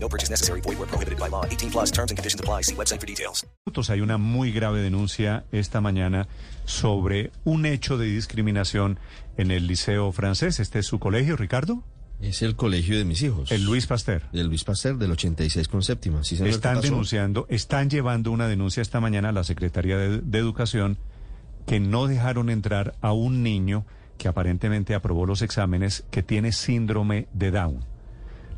No 0.00 0.08
purchase 0.08 0.30
necessary. 0.30 0.60
Void 0.60 0.78
where 0.78 0.86
prohibited 0.86 1.18
by 1.18 1.28
law. 1.28 1.44
18 1.44 1.70
plus 1.70 1.90
terms 1.90 2.10
and 2.10 2.18
conditions 2.18 2.40
apply. 2.40 2.62
See 2.62 2.74
website 2.74 3.00
for 3.00 3.06
details. 3.06 3.46
Hay 3.90 4.00
una 4.00 4.18
muy 4.18 4.50
grave 4.50 4.80
denuncia 4.82 5.44
esta 5.52 5.80
mañana 5.80 6.26
sobre 6.64 7.30
un 7.44 7.64
hecho 7.64 7.96
de 7.96 8.06
discriminación 8.06 8.98
en 9.36 9.50
el 9.50 9.66
Liceo 9.66 10.10
Francés. 10.12 10.58
¿Este 10.58 10.80
es 10.80 10.86
su 10.86 10.98
colegio, 10.98 11.36
Ricardo? 11.36 11.84
Es 12.20 12.42
el 12.42 12.56
colegio 12.56 12.98
de 12.98 13.04
mis 13.04 13.22
hijos. 13.22 13.52
El 13.52 13.64
Luis 13.64 13.86
Pasteur. 13.86 14.24
El 14.32 14.48
Luis 14.48 14.64
Pasteur 14.64 14.98
del 14.98 15.12
86 15.12 15.68
con 15.68 15.82
séptima. 15.82 16.24
Sí, 16.24 16.36
señor, 16.36 16.50
¿qué 16.50 16.56
Están 16.56 16.80
denunciando, 16.80 17.46
están 17.48 17.88
llevando 17.90 18.32
una 18.32 18.48
denuncia 18.48 18.80
esta 18.80 19.00
mañana 19.00 19.28
a 19.28 19.32
la 19.32 19.44
Secretaría 19.44 19.96
de, 19.96 20.20
de 20.20 20.38
Educación 20.38 20.98
que 21.66 21.78
no 21.78 22.06
dejaron 22.06 22.50
entrar 22.50 22.94
a 23.00 23.12
un 23.12 23.42
niño 23.44 23.84
que 24.16 24.26
aparentemente 24.26 24.94
aprobó 24.94 25.26
los 25.26 25.42
exámenes 25.42 26.04
que 26.10 26.24
tiene 26.24 26.50
síndrome 26.50 27.28
de 27.32 27.52
Down. 27.52 27.84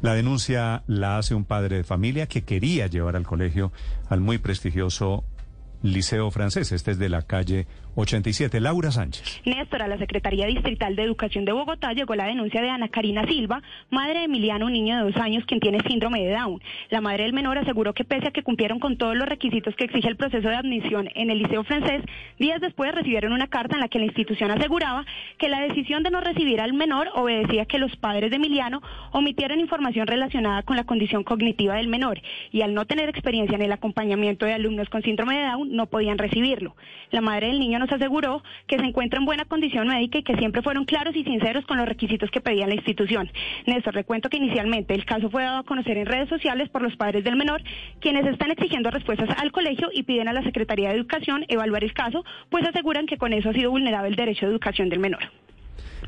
La 0.03 0.15
denuncia 0.15 0.83
la 0.87 1.19
hace 1.19 1.35
un 1.35 1.45
padre 1.45 1.77
de 1.77 1.85
familia 1.85 2.27
que 2.27 2.43
quería 2.43 2.87
llevar 2.87 3.17
al 3.17 3.27
colegio 3.27 3.71
al 4.09 4.21
muy 4.21 4.39
prestigioso 4.39 5.25
Liceo 5.83 6.31
Francés. 6.31 6.73
Este 6.73 6.93
es 6.93 6.99
de 6.99 7.09
la 7.11 7.23
calle 7.23 7.67
87. 7.95 8.61
Laura 8.61 8.91
Sánchez. 8.91 9.41
Néstor, 9.45 9.83
a 9.83 9.89
la 9.89 9.99
Secretaría 9.99 10.47
Distrital 10.47 10.97
de 10.97 11.03
Educación 11.03 11.45
de 11.45 11.53
Bogotá 11.53 11.93
llegó 11.93 12.15
la 12.15 12.27
denuncia 12.27 12.63
de 12.63 12.71
Ana 12.71 12.89
Karina 12.89 13.27
Silva, 13.27 13.63
madre 13.91 14.21
de 14.21 14.25
Emiliano, 14.27 14.67
un 14.67 14.73
niño 14.73 14.97
de 14.97 15.11
dos 15.11 15.17
años 15.17 15.45
quien 15.47 15.61
tiene 15.61 15.81
síndrome 15.87 16.25
de 16.25 16.33
Down. 16.33 16.63
La 16.91 17.01
madre 17.01 17.25
del 17.25 17.33
menor 17.33 17.59
aseguró 17.59 17.93
que 17.93 18.05
pese 18.05 18.29
a 18.29 18.31
que 18.31 18.43
cumplieron 18.43 18.79
con 18.79 18.97
todos 18.97 19.17
los 19.17 19.29
requisitos 19.29 19.75
que 19.75 19.85
exige 19.85 20.09
el 20.09 20.17
proceso 20.17 20.49
de 20.49 20.57
admisión 20.57 21.09
en 21.15 21.31
el 21.31 21.39
Liceo 21.39 21.65
Francés, 21.65 22.03
días 22.39 22.61
después 22.61 22.95
recibieron 22.95 23.33
una 23.33 23.49
carta 23.49 23.75
en 23.75 23.81
la 23.81 23.89
que 23.89 23.99
la 23.99 24.05
institución 24.05 24.51
aseguraba 24.51 25.05
que 25.39 25.49
la 25.49 25.61
decisión 25.61 26.03
de 26.03 26.11
no 26.11 26.21
recibir 26.21 26.61
al 26.61 26.73
menor 26.73 27.09
obedecía 27.15 27.67
que 27.67 27.79
los 27.79 27.97
padres 27.97 28.31
de 28.31 28.37
Emiliano 28.37 28.81
omitieran 29.13 29.59
información 29.59 30.07
relacionada 30.07 30.63
con 30.63 30.77
la 30.77 30.85
condición 30.85 31.25
cognitiva 31.25 31.75
del 31.75 31.89
menor 31.89 32.21
y 32.53 32.63
al 32.63 32.75
no 32.75 32.87
tener 32.87 33.09
experiencia 33.09 33.57
en 33.57 33.63
el 33.63 33.73
acompañamiento 33.73 34.47
de 34.47 34.55
alumnos 34.55 34.89
con 34.89 35.03
síndrome 35.03 35.39
de 35.39 35.47
Down 35.47 35.75
no 35.75 35.87
podían 35.87 36.19
recibirlo. 36.19 36.77
La 37.11 37.21
madre 37.21 37.49
del 37.49 37.59
niño 37.59 37.80
nos 37.81 37.91
aseguró 37.91 38.43
que 38.69 38.79
se 38.79 38.85
encuentra 38.85 39.19
en 39.19 39.27
buena 39.27 39.45
condición 39.45 39.89
médica 39.89 40.19
y 40.19 40.23
que 40.23 40.37
siempre 40.37 40.63
fueron 40.63 40.85
claros 40.85 41.17
y 41.17 41.25
sinceros 41.25 41.65
con 41.67 41.79
los 41.79 41.89
requisitos 41.89 42.31
que 42.31 42.41
pedía 42.41 42.69
la 42.69 42.75
institución. 42.75 43.31
Néstor, 43.67 43.97
le 43.97 44.05
cuento 44.05 44.29
que 44.29 44.37
inicialmente 44.37 44.95
el 44.95 45.05
caso 45.05 45.31
fue 45.31 45.43
dado 45.43 45.59
a 45.59 45.65
conocer 45.65 45.97
en 45.97 46.07
redes 46.07 46.29
sociales 46.29 46.69
por 46.69 46.83
los 46.83 46.95
padres 46.97 47.25
del 47.25 47.37
menor, 47.37 47.63
quienes 48.01 48.27
están 48.27 48.53
exigiendo 48.53 48.91
respuestas 48.91 49.31
al 49.39 49.51
colegio 49.51 49.89
y 49.93 50.05
piden 50.05 50.29
a 50.29 50.33
la 50.33 50.43
Secretaría 50.43 50.91
de 50.91 50.97
Educación 50.97 51.45
evaluar 51.49 51.83
el 51.83 51.93
caso, 51.93 52.25
pues 52.51 52.65
aseguran 52.67 53.07
que 53.07 53.19
con 53.19 53.33
eso 53.33 53.51
ha 53.51 53.53
sido 53.53 53.71
vulnerado 53.71 54.07
el 54.07 54.15
derecho 54.15 54.47
de 54.47 54.53
educación 54.53 54.89
del 54.89 55.01
menor. 55.01 55.21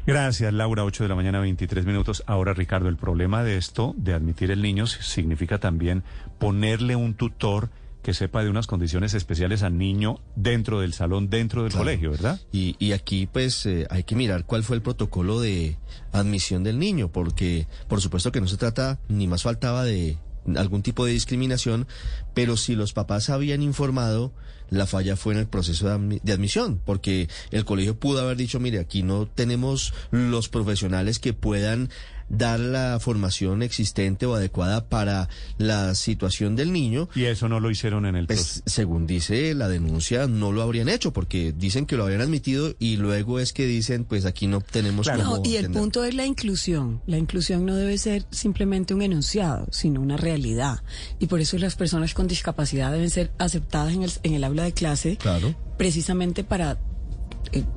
Gracias, 0.07 0.53
Laura. 0.53 0.85
8 0.85 1.05
de 1.05 1.09
la 1.09 1.15
mañana, 1.15 1.39
23 1.41 1.87
minutos. 1.87 2.25
Ahora, 2.27 2.55
Ricardo, 2.55 2.89
el 2.89 2.97
problema 2.97 3.45
de 3.45 3.57
esto, 3.57 3.95
de 3.97 4.15
admitir 4.15 4.51
el 4.51 4.61
niño, 4.61 4.87
significa 4.87 5.59
también 5.59 6.03
ponerle 6.39 6.97
un 6.97 7.15
tutor 7.15 7.69
que 8.03 8.15
sepa 8.15 8.43
de 8.43 8.51
unas 8.51 8.67
condiciones 8.67 9.15
especiales 9.15 9.63
al 9.63 9.79
niño 9.79 10.21
dentro 10.35 10.81
del 10.81 10.93
salón, 10.93 11.31
dentro 11.31 11.63
del 11.63 11.71
Claro. 11.71 11.85
colegio, 11.85 12.11
¿verdad? 12.11 12.41
Y, 12.53 12.75
y 12.79 12.93
aquí 12.93 13.27
pues 13.33 13.65
eh, 13.67 13.87
hay 13.91 14.03
que 14.05 14.17
mirar 14.17 14.45
cuál 14.45 14.65
fue 14.65 14.77
el 14.77 14.83
protocolo 14.83 15.41
de 15.41 15.77
admisión 16.13 16.65
del 16.65 16.79
niño, 16.79 17.13
porque 17.13 17.67
por 17.89 18.01
supuesto 18.01 18.33
que 18.33 18.41
no 18.41 18.49
se 18.49 18.57
trata, 18.57 18.99
ni 19.09 19.27
más 19.29 19.43
faltaba 19.45 19.85
de 19.85 20.19
algún 20.57 20.83
tipo 20.83 21.05
de 21.07 21.13
discriminación, 21.13 21.87
pero 22.35 22.57
si 22.57 22.75
los 22.75 22.93
papás 22.93 23.31
habían 23.31 23.63
informado, 23.63 24.33
la 24.71 24.87
falla 24.87 25.17
fue 25.17 25.35
en 25.35 25.41
el 25.41 25.47
proceso 25.47 25.87
de 25.99 26.33
admisión, 26.33 26.81
porque 26.85 27.29
el 27.51 27.65
colegio 27.65 27.97
pudo 28.01 28.21
haber 28.23 28.37
dicho, 28.39 28.59
mire, 28.59 28.81
aquí 28.81 29.03
no 29.03 29.27
tenemos 29.27 29.93
los 30.11 30.49
profesionales 30.49 31.19
que 31.21 31.35
puedan 31.35 31.91
dar 32.33 32.59
la 32.59 32.99
formación 32.99 33.63
existente 33.63 34.27
o 34.27 34.35
adecuada 34.35 34.89
para 34.89 35.29
la 35.59 35.95
situación 35.95 36.57
del 36.57 36.73
niño, 36.73 37.09
Y 37.15 37.25
eso 37.25 37.49
no 37.49 37.61
lo 37.61 37.71
hicieron 37.71 38.07
en 38.07 38.17
el 38.17 38.27
proceso. 38.27 38.63
pues, 38.65 38.73
según 38.75 39.07
dice 39.07 39.55
la 39.55 39.69
denuncia, 39.69 40.27
no 40.27 40.51
lo 40.51 40.63
habrían 40.63 40.89
hecho 40.89 41.13
porque 41.13 41.53
dicen 41.57 41.87
que 41.87 41.97
lo 41.97 42.05
habían 42.05 42.23
admitido 42.23 42.75
y 42.79 42.97
luego 42.97 43.39
es 43.39 43.53
que 43.53 43.67
dicen, 43.67 44.05
pues 44.05 44.25
aquí 44.25 44.47
no 44.47 44.61
tenemos 44.63 45.07
Claro. 45.07 45.23
cómo 45.25 45.37
No, 45.37 45.43
y 45.45 45.57
el 45.57 45.71
punto 45.71 46.03
es 46.05 46.15
la 46.15 46.27
inclusión. 46.27 47.01
La 47.07 47.19
inclusión 47.19 47.65
no 47.67 47.77
debe 47.77 47.99
ser 47.99 48.25
simplemente 48.31 48.95
un 48.95 49.03
enunciado, 49.03 49.69
sino 49.71 50.01
una 50.01 50.17
realidad. 50.17 50.83
Y 51.21 51.27
por 51.27 51.41
eso 51.41 51.59
las 51.59 51.77
personas 51.77 52.15
con 52.15 52.27
discapacidad 52.29 52.91
deben 52.93 53.11
ser 53.11 53.31
aceptadas 53.39 53.93
en 53.93 54.03
el, 54.05 54.11
en 54.23 54.35
el 54.35 54.45
aula 54.45 54.63
de 54.65 54.73
clase, 54.73 55.17
Claro, 55.19 55.55
precisamente 55.77 56.45
para 56.45 56.79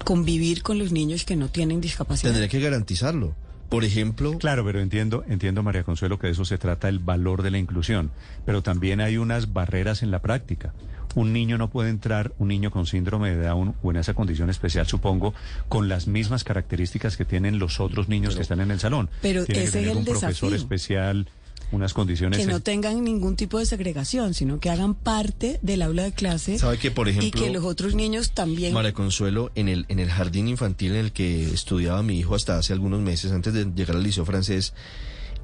convivir 0.03 0.63
con 0.63 0.77
los 0.79 0.91
niños 0.91 1.25
que 1.25 1.35
no 1.35 1.49
tienen 1.49 1.81
discapacidad. 1.81 2.31
tendría 2.31 2.49
que 2.49 2.59
garantizarlo. 2.59 3.35
Por 3.69 3.83
ejemplo, 3.83 4.37
Claro, 4.37 4.63
pero 4.63 4.79
entiendo, 4.79 5.23
entiendo, 5.27 5.63
María 5.63 5.83
Consuelo, 5.83 6.19
que 6.19 6.27
de 6.27 6.33
eso 6.33 6.45
se 6.45 6.57
trata 6.57 6.87
el 6.87 6.99
valor 6.99 7.41
de 7.41 7.49
la 7.51 7.57
inclusión. 7.57 8.11
Pero 8.45 8.61
también 8.61 9.01
hay 9.01 9.17
unas 9.17 9.53
barreras 9.53 10.03
en 10.03 10.11
la 10.11 10.19
práctica. 10.21 10.73
Un 11.15 11.33
niño 11.33 11.57
no 11.57 11.69
puede 11.69 11.89
entrar, 11.89 12.33
un 12.37 12.49
niño 12.49 12.69
con 12.71 12.85
síndrome 12.85 13.35
de 13.35 13.41
Down 13.47 13.73
o 13.81 13.89
en 13.91 13.97
esa 13.97 14.13
condición 14.13 14.49
especial, 14.49 14.85
supongo, 14.85 15.33
con 15.67 15.89
las 15.89 16.07
mismas 16.07 16.43
características 16.43 17.17
que 17.17 17.25
tienen 17.25 17.57
los 17.57 17.79
otros 17.79 18.07
niños 18.07 18.35
que 18.35 18.41
están 18.43 18.59
en 18.59 18.69
el 18.69 18.79
salón. 18.79 19.09
Pero 19.21 19.45
Tiene 19.45 19.61
que 19.61 19.67
ese 19.67 19.79
es 19.79 19.83
tener 19.85 19.89
el 19.91 19.97
un 19.97 20.05
profesor 20.05 20.49
desafío. 20.51 20.55
especial, 20.55 21.27
unas 21.75 21.94
condiciones. 21.94 22.40
que 22.40 22.46
no 22.46 22.59
tengan 22.59 23.03
ningún 23.03 23.36
tipo 23.36 23.59
de 23.59 23.66
segregación, 23.66 24.34
sino 24.34 24.59
que 24.59 24.69
hagan 24.69 24.96
parte 24.96 25.59
del 25.62 25.81
aula 25.81 26.03
de 26.03 26.12
clase 26.13 26.58
sabe 26.58 26.78
que 26.78 26.91
por 26.91 27.08
y 27.08 27.12
ejemplo, 27.12 27.41
que 27.41 27.50
los 27.52 27.63
otros 27.66 27.94
niños 27.96 28.31
también 28.31 28.74
María 28.74 28.94
Consuelo, 28.94 29.52
en 29.56 29.69
el, 29.69 29.86
en 29.90 30.00
el 30.00 30.09
jardín 30.09 30.47
infantil 30.47 30.91
en 30.91 30.97
el 31.06 31.12
que 31.12 31.44
estudiaba 31.53 32.02
mi 32.03 32.18
hijo 32.19 32.36
hasta 32.36 32.58
hace 32.58 32.74
algunos 32.74 33.02
meses 33.02 33.31
antes 33.31 33.53
de 33.53 33.66
llegar 33.75 33.96
al 33.97 34.03
liceo 34.03 34.25
francés, 34.25 34.74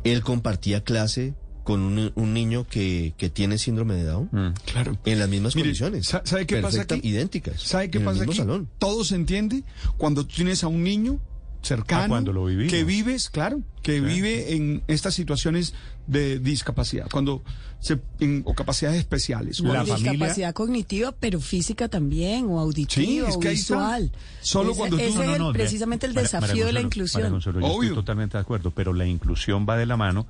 él 0.04 0.22
compartía 0.22 0.84
clase 0.84 1.34
con 1.64 1.80
un, 1.82 2.12
un 2.16 2.34
niño 2.34 2.66
que, 2.68 3.14
que 3.18 3.30
tiene 3.30 3.60
síndrome 3.60 3.94
de 3.94 4.04
Down 4.06 4.30
Mm. 4.32 4.54
Claro. 4.66 4.98
en 5.06 5.20
las 5.20 5.30
mismas 5.30 5.56
Mire, 5.56 5.68
condiciones. 5.68 6.08
sa- 6.08 6.24
¿sabe 6.26 6.48
qué 6.48 6.58
pasa 6.58 6.82
aquí? 6.82 7.00
Idénticas. 7.04 7.62
¿Sabe 7.62 7.92
qué 7.92 8.00
en 8.00 8.06
pasa 8.06 8.22
el 8.22 8.28
mismo 8.28 8.32
aquí? 8.32 8.50
salón. 8.50 8.70
Todo 8.80 9.04
se 9.04 9.14
entiende 9.16 9.64
cuando 9.98 10.26
tú 10.26 10.34
tienes 10.38 10.64
a 10.64 10.68
un 10.68 10.84
niño 10.84 11.20
cercano 11.62 12.08
cuando 12.10 12.34
lo 12.34 12.46
vivimos. 12.46 12.72
que 12.72 12.84
vives, 12.84 13.30
claro, 13.30 13.62
que 13.84 14.00
vive 14.02 14.54
en 14.56 14.84
estas 14.88 15.14
situaciones 15.14 15.74
de 16.08 16.40
discapacidad, 16.40 17.08
cuando 17.12 17.44
se 17.80 18.00
en- 18.20 18.44
o 18.46 18.54
capacidades 18.54 19.00
especiales. 19.00 19.60
La 19.60 19.70
Cuando- 19.70 19.94
familia- 19.94 20.12
discapacidad 20.12 20.54
cognitiva, 20.54 21.12
pero 21.20 21.40
física 21.40 21.88
también, 21.88 22.46
o 22.48 22.60
auditiva, 22.60 23.06
Sí, 23.08 23.20
es 23.20 23.36
o 23.36 23.40
que 23.40 23.50
visual. 23.50 24.12
Solo 24.42 24.72
Ese, 24.72 24.78
cuando 24.80 24.98
tú- 24.98 25.04
ese 25.04 25.16
No, 25.16 25.24
es 25.34 25.40
el- 25.40 25.54
precisamente 25.54 26.06
el 26.06 26.14
María- 26.14 26.24
desafío 26.24 26.66
de 26.66 26.74
la 26.74 26.82
inclusión. 26.82 27.24
María 27.24 27.32
Consuelo, 27.34 27.60
yo 27.62 27.66
Obvio. 27.68 27.90
estoy 27.90 27.96
totalmente 27.96 28.38
de 28.38 28.42
acuerdo, 28.42 28.72
pero 28.72 28.94
la 28.94 29.06
inclusión 29.08 29.66
va 29.68 29.78
de 29.78 29.86
la 29.86 29.98
mano 29.98 30.28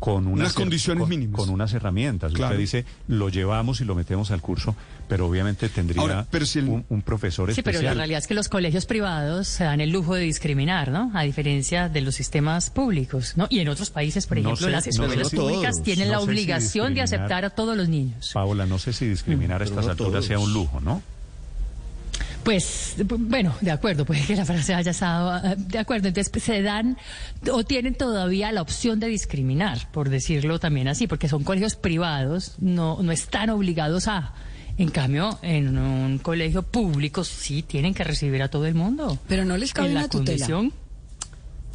con 0.00 0.26
unas, 0.26 0.40
Unas 0.40 0.52
condiciones 0.54 1.02
con, 1.02 1.10
mínimas. 1.10 1.38
Con 1.38 1.50
unas 1.50 1.72
herramientas. 1.74 2.32
Claro. 2.32 2.54
Usted 2.54 2.58
dice, 2.58 2.84
lo 3.06 3.28
llevamos 3.28 3.80
y 3.82 3.84
lo 3.84 3.94
metemos 3.94 4.30
al 4.30 4.40
curso, 4.40 4.74
pero 5.08 5.26
obviamente 5.28 5.68
tendría 5.68 6.00
Ahora, 6.00 6.26
pero 6.30 6.46
si 6.46 6.58
el- 6.60 6.68
un, 6.70 6.84
un 6.88 7.02
profesor 7.02 7.52
Sí, 7.54 7.60
pero 7.62 7.76
especial. 7.76 7.94
la 7.96 8.00
realidad 8.00 8.18
es 8.18 8.26
que 8.26 8.32
los 8.34 8.48
colegios 8.48 8.86
privados 8.86 9.46
se 9.46 9.64
dan 9.64 9.80
el 9.82 9.90
lujo 9.90 10.14
de 10.14 10.22
discriminar, 10.22 10.90
¿no? 10.90 11.12
A 11.14 11.22
diferencia 11.22 11.88
de 11.90 12.00
los 12.00 12.14
sistemas 12.14 12.70
públicos, 12.70 13.34
¿no? 13.36 13.46
Y 13.50 13.58
en 13.60 13.68
otros 13.68 13.90
países, 13.90 14.26
por 14.26 14.38
No 14.38 14.40
ejemplo, 14.54 14.66
sé, 14.66 14.72
las 14.72 14.86
no 14.86 14.90
escuelas 15.04 15.30
todos. 15.30 15.52
públicas 15.52 15.82
tienen 15.82 16.08
No 16.08 16.14
la 16.14 16.20
si 16.20 16.24
obligación 16.24 16.94
de 16.94 17.02
aceptar 17.02 17.44
a 17.44 17.50
todos 17.50 17.76
los 17.76 17.88
niños. 17.90 18.30
Paola, 18.32 18.64
no 18.64 18.78
sé 18.78 18.94
si 18.94 19.06
discriminar 19.06 19.56
a 19.56 19.64
Pero 19.66 19.70
estas 19.70 19.84
no 19.84 19.90
alturas 19.92 20.12
todos. 20.12 20.24
sea 20.26 20.38
un 20.38 20.52
lujo, 20.54 20.80
¿no? 20.80 21.02
Pues, 22.44 22.94
bueno, 23.06 23.54
de 23.60 23.70
acuerdo, 23.70 24.04
puede 24.06 24.22
que 24.24 24.34
la 24.34 24.44
frase 24.46 24.74
haya 24.74 24.90
estado 24.92 25.36
eh, 25.52 25.56
de 25.58 25.78
acuerdo. 25.78 26.08
Entonces, 26.08 26.30
pues, 26.30 26.44
se 26.44 26.62
dan 26.62 26.96
o 27.52 27.64
tienen 27.64 27.94
todavía 27.94 28.50
la 28.50 28.62
opción 28.62 28.98
de 28.98 29.08
discriminar, 29.08 29.90
por 29.92 30.08
decirlo 30.08 30.58
también 30.58 30.88
así, 30.88 31.06
porque 31.06 31.28
son 31.28 31.44
colegios 31.44 31.76
privados, 31.76 32.54
no, 32.58 33.02
no 33.02 33.12
están 33.12 33.50
obligados 33.50 34.08
a. 34.08 34.32
En 34.78 34.88
cambio, 34.88 35.38
en 35.42 35.76
un 35.76 36.18
colegio 36.18 36.62
público 36.62 37.22
sí 37.24 37.62
tienen 37.62 37.92
que 37.92 38.02
recibir 38.04 38.42
a 38.42 38.48
todo 38.48 38.64
el 38.66 38.74
mundo. 38.74 39.18
Pero 39.28 39.44
no 39.44 39.58
les 39.58 39.74
cabe 39.74 39.88
en 39.88 39.94
la 39.94 40.00
una 40.00 40.08
tutela. 40.08 40.46
condición 40.46 40.72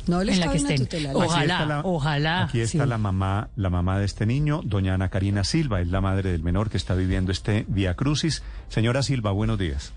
No 0.08 0.24
les 0.24 0.36
en 0.36 0.40
la 0.40 0.46
cabe 0.48 0.58
que 0.58 0.64
estén. 0.64 0.78
tutela. 0.80 1.12
Ojalá, 1.14 1.36
Aquí 1.36 1.52
está 1.52 1.66
la- 1.68 1.82
ojalá, 1.84 2.44
Aquí 2.46 2.60
está 2.62 2.84
sí. 2.84 2.90
la 2.90 2.98
mamá, 2.98 3.50
la 3.56 3.70
mamá 3.70 4.00
de 4.00 4.06
este 4.06 4.26
niño, 4.26 4.62
doña 4.64 4.96
Ana 4.96 5.10
Karina 5.10 5.44
Silva, 5.44 5.82
es 5.82 5.90
la 5.90 6.02
madre 6.02 6.32
del 6.32 6.42
menor 6.42 6.72
que 6.72 6.78
está 6.78 6.96
viviendo 6.96 7.32
este 7.32 7.66
Via 7.68 7.94
Crucis. 7.94 8.42
Señora 8.70 9.04
Silva, 9.04 9.32
buenos 9.32 9.60
días. 9.60 9.94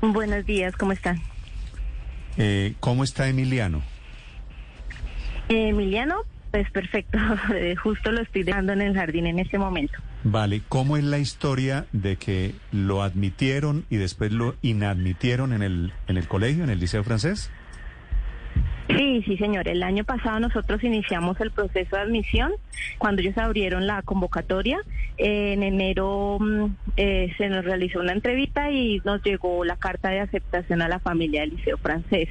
Buenos 0.00 0.44
días, 0.46 0.74
¿cómo 0.76 0.92
están? 0.92 1.20
Eh, 2.36 2.74
¿Cómo 2.80 3.04
está 3.04 3.28
Emiliano? 3.28 3.82
Emiliano, 5.48 6.16
pues 6.50 6.70
perfecto, 6.70 7.18
Eh, 7.54 7.76
justo 7.76 8.10
lo 8.12 8.22
estoy 8.22 8.42
dejando 8.42 8.72
en 8.72 8.82
el 8.82 8.94
jardín 8.94 9.26
en 9.26 9.38
este 9.38 9.58
momento. 9.58 9.94
Vale, 10.24 10.62
¿cómo 10.68 10.96
es 10.96 11.04
la 11.04 11.18
historia 11.18 11.86
de 11.92 12.16
que 12.16 12.54
lo 12.70 13.02
admitieron 13.02 13.84
y 13.90 13.96
después 13.96 14.32
lo 14.32 14.54
inadmitieron 14.62 15.52
en 15.52 15.62
el, 15.62 15.92
en 16.06 16.16
el 16.16 16.28
colegio, 16.28 16.62
en 16.62 16.70
el 16.70 16.78
liceo 16.78 17.02
francés? 17.02 17.50
Sí, 18.88 19.22
sí, 19.24 19.36
señor. 19.36 19.68
El 19.68 19.82
año 19.82 20.04
pasado 20.04 20.40
nosotros 20.40 20.82
iniciamos 20.82 21.40
el 21.40 21.50
proceso 21.50 21.96
de 21.96 22.02
admisión 22.02 22.52
cuando 22.98 23.22
ellos 23.22 23.38
abrieron 23.38 23.86
la 23.86 24.02
convocatoria. 24.02 24.78
en 25.18 25.62
enero 25.62 26.38
mm, 26.40 26.64
eh, 26.96 27.32
se 27.38 27.48
nos 27.48 27.64
realizó 27.64 28.00
una 28.00 28.12
entrevista 28.12 28.70
y 28.70 29.00
nos 29.04 29.22
llegó 29.22 29.64
la 29.64 29.76
carta 29.76 30.10
de 30.10 30.20
aceptación 30.20 30.82
a 30.82 30.88
la 30.88 30.98
familia 30.98 31.42
del 31.42 31.50
Liceo 31.50 31.78
Francés. 31.78 32.28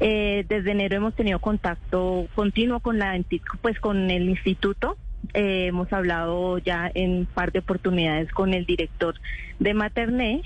Eh, 0.00 0.46
desde 0.48 0.70
enero 0.70 0.96
hemos 0.96 1.14
tenido 1.14 1.40
contacto 1.40 2.26
continuo 2.34 2.80
con 2.80 2.98
la 2.98 3.20
pues 3.60 3.78
con 3.80 4.10
el 4.10 4.28
instituto. 4.28 4.96
Eh, 5.34 5.66
hemos 5.66 5.92
hablado 5.92 6.56
ya 6.58 6.90
en 6.94 7.26
par 7.26 7.52
de 7.52 7.58
oportunidades 7.58 8.32
con 8.32 8.54
el 8.54 8.64
director 8.64 9.14
de 9.58 9.74
Materné 9.74 10.42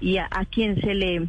y 0.00 0.16
a 0.16 0.28
quien 0.50 0.80
se 0.80 0.94
le 0.94 1.28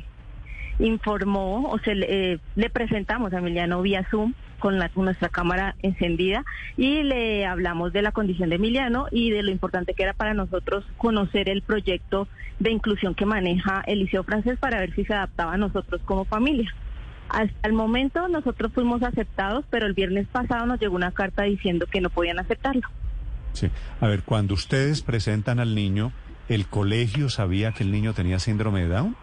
informó 0.79 1.69
o 1.69 1.79
se 1.79 1.95
le, 1.95 2.33
eh, 2.33 2.39
le 2.55 2.69
presentamos 2.69 3.33
a 3.33 3.39
Emiliano 3.39 3.81
vía 3.81 4.05
Zoom 4.09 4.33
con, 4.59 4.79
la, 4.79 4.91
nuestra 4.95 5.29
cámara 5.29 5.75
encendida 5.81 6.43
y 6.75 7.03
le 7.03 7.45
hablamos 7.45 7.93
de 7.93 8.01
la 8.01 8.11
condición 8.11 8.49
de 8.49 8.55
Emiliano 8.55 9.07
y 9.11 9.31
de 9.31 9.43
lo 9.43 9.51
importante 9.51 9.93
que 9.93 10.03
era 10.03 10.13
para 10.13 10.33
nosotros 10.33 10.85
conocer 10.97 11.49
el 11.49 11.61
proyecto 11.61 12.27
de 12.59 12.71
inclusión 12.71 13.15
que 13.15 13.25
maneja 13.25 13.83
el 13.85 13.99
Liceo 13.99 14.23
Francés 14.23 14.57
para 14.59 14.79
ver 14.79 14.93
si 14.95 15.05
se 15.05 15.13
adaptaba 15.13 15.53
a 15.53 15.57
nosotros 15.57 16.01
como 16.05 16.25
familia. 16.25 16.73
Hasta 17.29 17.67
el 17.67 17.73
momento 17.73 18.27
nosotros 18.29 18.71
fuimos 18.73 19.03
aceptados, 19.03 19.65
pero 19.69 19.85
el 19.85 19.93
viernes 19.93 20.27
pasado 20.27 20.65
nos 20.65 20.79
llegó 20.79 20.95
una 20.95 21.11
carta 21.11 21.43
diciendo 21.43 21.85
que 21.85 22.01
no 22.01 22.09
podían 22.09 22.39
aceptarlo. 22.39 22.87
Sí. 23.53 23.69
A 23.99 24.07
ver, 24.07 24.23
cuando 24.23 24.53
ustedes 24.53 25.01
presentan 25.01 25.59
al 25.59 25.75
niño, 25.75 26.13
¿el 26.47 26.67
colegio 26.67 27.29
sabía 27.29 27.73
que 27.73 27.83
el 27.83 27.91
niño 27.91 28.13
tenía 28.13 28.39
síndrome 28.39 28.81
de 28.81 28.87
Down? 28.87 29.15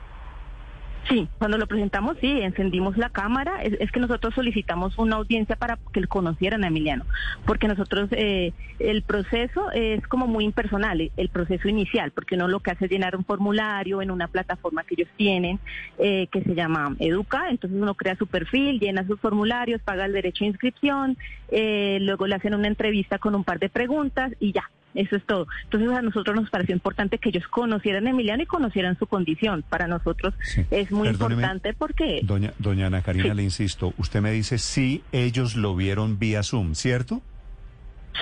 Sí, 1.08 1.28
cuando 1.38 1.58
lo 1.58 1.66
presentamos, 1.66 2.16
sí, 2.20 2.40
encendimos 2.40 2.96
la 2.96 3.10
cámara. 3.10 3.62
Es, 3.62 3.92
que 3.92 4.00
nosotros 4.00 4.34
solicitamos 4.34 4.98
una 4.98 5.16
audiencia 5.16 5.54
para 5.54 5.78
que 5.92 6.00
le 6.00 6.06
conocieran 6.06 6.64
a 6.64 6.68
Emiliano, 6.68 7.04
porque 7.44 7.68
nosotros, 7.68 8.08
eh, 8.12 8.52
el 8.78 9.02
proceso 9.02 9.70
es 9.72 10.06
como 10.08 10.26
muy 10.26 10.44
impersonal, 10.44 11.12
el 11.16 11.28
proceso 11.28 11.68
inicial, 11.68 12.10
porque 12.10 12.36
uno 12.36 12.48
lo 12.48 12.60
que 12.60 12.70
hace 12.70 12.86
es 12.86 12.90
llenar 12.90 13.16
un 13.16 13.24
formulario 13.24 14.00
en 14.02 14.10
una 14.10 14.28
plataforma 14.28 14.84
que 14.84 14.94
ellos 14.94 15.08
tienen, 15.16 15.60
eh, 15.98 16.26
que 16.32 16.42
se 16.42 16.54
llama 16.54 16.96
Educa, 16.98 17.50
entonces 17.50 17.78
uno 17.80 17.94
crea 17.94 18.16
su 18.16 18.26
perfil, 18.26 18.80
llena 18.80 19.06
sus 19.06 19.20
formularios, 19.20 19.82
paga 19.82 20.06
el 20.06 20.12
derecho 20.12 20.44
de 20.44 20.50
inscripción, 20.50 21.16
eh, 21.50 21.98
luego 22.00 22.26
le 22.26 22.36
hacen 22.36 22.54
una 22.54 22.68
entrevista 22.68 23.18
con 23.18 23.34
un 23.34 23.44
par 23.44 23.58
de 23.58 23.68
preguntas 23.68 24.32
y 24.40 24.52
ya, 24.52 24.70
eso 24.94 25.16
es 25.16 25.24
todo. 25.24 25.46
Entonces 25.64 25.90
a 25.90 26.02
nosotros 26.02 26.36
nos 26.36 26.50
pareció 26.50 26.74
importante 26.74 27.18
que 27.18 27.28
ellos 27.28 27.46
conocieran 27.48 28.06
a 28.06 28.10
Emiliano 28.10 28.42
y 28.42 28.46
conocieran 28.46 28.98
su 28.98 29.06
condición. 29.06 29.64
Para 29.68 29.86
nosotros 29.86 30.34
es 30.70 30.90
muy 30.90 31.08
importante 31.08 31.74
porque... 31.74 32.20
Doña, 32.22 32.52
doña 32.58 32.86
Ana 32.86 33.02
Karina, 33.02 33.34
le 33.34 33.42
insisto, 33.42 33.92
usted 33.98 34.20
me 34.20 34.30
dice 34.30 34.58
si 34.58 35.02
ellos 35.12 35.56
lo 35.56 35.74
vieron 35.74 36.18
vía 36.18 36.42
Zoom, 36.42 36.74
¿cierto? 36.74 37.22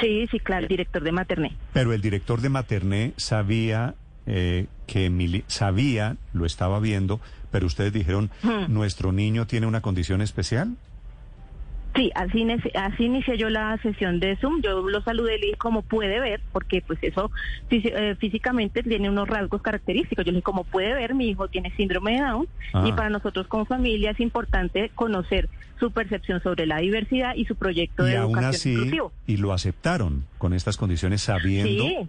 Sí, 0.01 0.27
sí, 0.31 0.41
claro, 0.41 0.63
el 0.63 0.69
director 0.69 1.03
de 1.03 1.13
Materné. 1.13 1.57
Pero 1.73 1.93
el 1.93 2.01
director 2.01 2.41
de 2.41 2.49
Materné 2.49 3.13
sabía 3.17 3.95
eh, 4.27 4.67
que 4.87 5.43
sabía, 5.49 6.17
lo 6.33 6.47
estaba 6.47 6.81
viendo, 6.81 7.21
pero 7.51 7.67
ustedes 7.67 7.93
dijeron, 7.93 8.31
¿nuestro 8.69 9.13
niño 9.13 9.47
tiene 9.47 9.67
una 9.67 9.81
condición 9.81 10.23
especial? 10.23 10.77
Sí, 11.95 12.11
así, 12.15 12.47
así 12.75 13.05
inicié 13.05 13.37
yo 13.37 13.51
la 13.51 13.77
sesión 13.83 14.19
de 14.19 14.37
Zoom. 14.37 14.63
Yo 14.63 14.89
lo 14.89 15.03
saludé 15.03 15.37
y 15.37 15.41
le 15.41 15.47
dije, 15.47 15.59
como 15.59 15.83
puede 15.83 16.21
ver, 16.21 16.41
porque 16.53 16.81
pues 16.81 16.99
eso 17.03 17.31
eh, 17.71 18.17
físicamente 18.19 18.83
tiene 18.83 19.11
unos 19.11 19.29
rasgos 19.29 19.61
característicos. 19.61 20.25
Yo 20.25 20.33
le 20.33 20.37
dije, 20.37 20.45
como 20.45 20.65
puede 20.65 20.95
ver, 20.95 21.15
mi 21.15 21.29
hijo 21.29 21.49
tiene 21.49 21.71
síndrome 21.77 22.13
de 22.13 22.21
Down 22.23 22.49
y 22.87 22.91
ah. 22.91 22.97
para 22.97 23.11
nosotros 23.11 23.47
como 23.47 23.67
familia 23.67 24.13
es 24.13 24.21
importante 24.21 24.91
conocer 24.95 25.51
su 25.79 25.91
percepción 25.91 26.43
sobre 26.43 26.67
la 26.67 26.79
diversidad 26.79 27.35
y 27.35 27.45
su 27.45 27.57
proyecto 27.57 28.05
de 28.05 28.15
educación 28.15 28.85
así, 28.85 28.99
Y 29.27 29.37
lo 29.37 29.53
aceptaron 29.53 30.25
con 30.39 30.55
estas 30.55 30.77
condiciones 30.77 31.23
sabiendo... 31.23 31.85
Sí. 31.85 32.09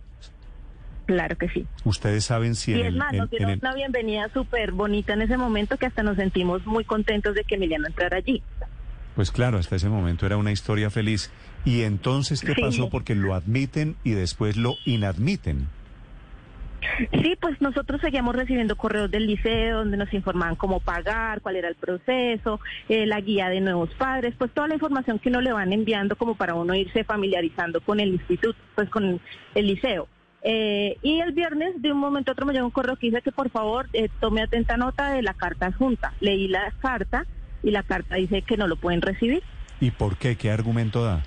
Claro 1.06 1.36
que 1.38 1.50
sí. 1.50 1.66
Ustedes 1.84 2.24
saben 2.24 2.56
si... 2.56 2.72
Y 2.72 2.82
es 2.82 2.94
más, 2.94 3.12
nos 3.12 3.30
dieron 3.30 3.60
una 3.62 3.74
bienvenida 3.74 4.30
súper 4.34 4.72
bonita 4.72 5.14
en 5.14 5.24
ese 5.24 5.36
momento 5.38 5.76
que 5.76 5.86
hasta 5.86 6.02
nos 6.02 6.16
sentimos 6.16 6.66
muy 6.66 6.86
contentos 6.86 7.36
de 7.36 7.44
que 7.44 7.56
Emiliano 7.56 7.88
entrara 7.88 8.18
allí. 8.18 8.42
Pues 9.16 9.32
claro, 9.32 9.58
hasta 9.58 9.76
ese 9.76 9.90
momento 9.90 10.26
era 10.26 10.38
una 10.38 10.52
historia 10.52 10.90
feliz. 10.90 11.32
¿Y 11.66 11.82
entonces 11.82 12.42
qué 12.42 12.54
pasó? 12.60 12.90
Porque 12.90 13.16
lo 13.16 13.36
admiten 13.36 13.96
y 14.04 14.12
después 14.12 14.58
lo 14.58 14.76
inadmiten. 14.86 15.68
Sí, 17.12 17.38
pues 17.40 17.62
nosotros 17.62 18.02
seguíamos 18.02 18.36
recibiendo 18.36 18.76
correos 18.76 19.10
del 19.10 19.28
liceo 19.28 19.78
donde 19.80 19.98
nos 19.98 20.14
informaban 20.14 20.56
cómo 20.56 20.80
pagar, 20.80 21.42
cuál 21.42 21.56
era 21.56 21.70
el 21.70 21.76
proceso, 21.76 22.60
eh, 22.90 23.06
la 23.06 23.22
guía 23.22 23.50
de 23.50 23.62
nuevos 23.62 23.90
padres, 23.96 24.36
pues 24.38 24.52
toda 24.52 24.68
la 24.68 24.74
información 24.74 25.18
que 25.18 25.30
uno 25.30 25.42
le 25.42 25.54
van 25.54 25.72
enviando 25.72 26.16
como 26.16 26.36
para 26.36 26.56
uno 26.56 26.76
irse 26.76 27.04
familiarizando 27.04 27.82
con 27.82 28.00
el 28.00 28.10
instituto, 28.10 28.58
pues 28.76 28.90
con 28.90 29.22
el 29.56 29.68
liceo. 29.68 30.08
Eh, 30.46 30.98
y 31.02 31.22
el 31.22 31.32
viernes, 31.32 31.82
de 31.82 31.94
un 31.94 32.00
momento 32.00 32.32
a 32.32 32.34
otro, 32.34 32.46
me 32.46 32.54
llegó 32.54 32.66
un 32.66 32.72
correo 32.72 32.98
que 32.98 33.08
dice 33.08 33.22
que 33.22 33.32
por 33.32 33.50
favor 33.50 33.88
eh, 33.94 34.10
tome 34.20 34.42
atenta 34.42 34.76
nota 34.76 35.12
de 35.12 35.22
la 35.22 35.34
carta 35.34 35.72
junta. 35.72 36.14
Leí 36.20 36.50
la 36.50 36.74
carta 36.82 37.26
y 37.64 37.72
la 37.72 37.84
carta 37.84 38.16
dice 38.16 38.42
que 38.42 38.58
no 38.58 38.68
lo 38.68 38.76
pueden 38.76 39.02
recibir. 39.02 39.42
¿Y 39.80 39.92
por 39.92 40.18
qué? 40.18 40.36
¿Qué 40.36 40.52
argumento 40.52 41.04
da? 41.04 41.24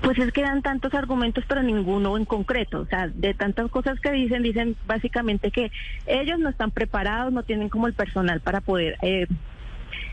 Pues 0.00 0.16
es 0.18 0.32
que 0.32 0.42
dan 0.42 0.62
tantos 0.62 0.94
argumentos, 0.94 1.44
pero 1.48 1.62
ninguno 1.62 2.16
en 2.16 2.24
concreto. 2.24 2.80
O 2.80 2.86
sea, 2.86 3.08
de 3.08 3.34
tantas 3.34 3.70
cosas 3.70 3.98
que 4.00 4.12
dicen, 4.12 4.42
dicen 4.42 4.76
básicamente 4.86 5.50
que 5.50 5.72
ellos 6.06 6.38
no 6.38 6.48
están 6.48 6.70
preparados, 6.70 7.32
no 7.32 7.42
tienen 7.42 7.68
como 7.68 7.88
el 7.88 7.94
personal 7.94 8.40
para 8.40 8.60
poder 8.60 8.96
eh, 9.02 9.26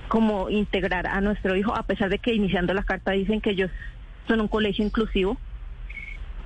como 0.07 0.49
integrar 0.49 1.07
a 1.07 1.21
nuestro 1.21 1.55
hijo, 1.55 1.75
a 1.75 1.83
pesar 1.83 2.09
de 2.09 2.19
que 2.19 2.33
iniciando 2.33 2.73
la 2.73 2.83
carta 2.83 3.11
dicen 3.11 3.41
que 3.41 3.51
ellos 3.51 3.69
son 4.27 4.41
un 4.41 4.47
colegio 4.47 4.83
inclusivo. 4.83 5.37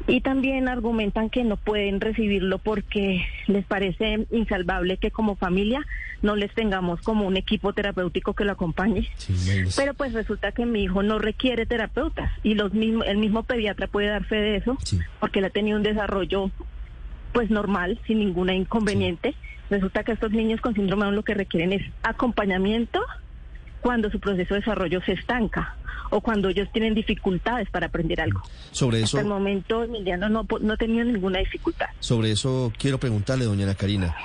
Y 0.10 0.22
también 0.22 0.68
argumentan 0.68 1.30
que 1.30 1.44
no 1.44 1.56
pueden 1.56 2.02
recibirlo 2.02 2.58
porque 2.58 3.26
les 3.48 3.66
parece 3.66 4.26
insalvable 4.32 4.98
que 4.98 5.12
como 5.12 5.36
familia 5.36 5.86
no 6.22 6.36
les 6.36 6.54
tengamos 6.54 7.00
como 7.02 7.26
un 7.26 7.38
equipo 7.38 7.74
terapéutico 7.74 8.34
que 8.34 8.44
lo 8.44 8.54
acompañe. 8.54 9.08
Pero 9.76 9.94
pues 9.94 10.14
resulta 10.14 10.52
que 10.52 10.66
mi 10.66 10.84
hijo 10.84 11.04
no 11.04 11.20
requiere 11.20 11.66
terapeutas 11.66 12.32
y 12.44 12.56
los 12.56 12.74
mismos, 12.74 13.06
el 13.08 13.18
mismo 13.18 13.44
pediatra 13.44 13.88
puede 13.88 14.08
dar 14.08 14.26
fe 14.26 14.38
de 14.38 14.56
eso 14.58 14.78
porque 15.20 15.40
él 15.40 15.46
ha 15.46 15.50
tenido 15.52 15.78
un 15.78 15.84
desarrollo 15.84 16.52
pues 17.32 17.52
normal, 17.52 18.00
sin 18.08 18.20
ninguna 18.20 18.56
inconveniente. 18.56 19.36
Resulta 19.70 20.04
que 20.04 20.14
estos 20.14 20.32
niños 20.32 20.60
con 20.62 20.74
síndrome 20.74 21.02
de 21.02 21.06
Down 21.06 21.16
lo 21.16 21.24
que 21.24 21.36
requieren 21.36 21.72
es 21.74 21.84
acompañamiento 22.02 23.00
cuando 23.82 24.10
su 24.10 24.20
proceso 24.20 24.54
de 24.54 24.60
desarrollo 24.62 25.02
se 25.06 25.14
estanca 25.14 25.76
o 26.10 26.22
cuando 26.22 26.50
ellos 26.50 26.68
tienen 26.72 26.94
dificultades 26.94 27.70
para 27.70 27.88
aprender 27.88 28.20
algo. 28.22 28.42
Sobre 28.72 29.02
eso. 29.02 29.18
Hasta 29.18 29.22
el 29.22 29.28
momento 29.28 29.84
Emiliano 29.84 30.30
no, 30.30 30.46
no 30.62 30.78
tenido 30.78 31.06
ninguna 31.06 31.40
dificultad. 31.40 31.88
Sobre 32.00 32.32
eso 32.32 32.74
quiero 32.78 33.00
preguntarle, 33.00 33.46
doña 33.46 33.66
Ana 33.66 33.76
Karina. 33.76 34.16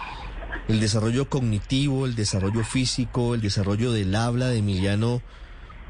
El 0.68 0.80
desarrollo 0.80 1.28
cognitivo, 1.28 2.06
el 2.06 2.14
desarrollo 2.14 2.64
físico, 2.64 3.34
el 3.34 3.42
desarrollo 3.42 3.92
del 3.92 4.14
habla 4.14 4.48
de 4.48 4.58
Emiliano, 4.58 5.20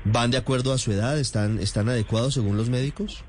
¿van 0.05 0.33
de 0.33 0.39
acuerdo 0.39 0.73
a 0.73 0.79
su 0.79 0.91
edad? 0.91 1.19
¿Están, 1.19 1.61
están 1.61 1.89
adecuados 1.89 2.35
según 2.35 2.57
los 2.57 2.71
médicos? 2.71 3.25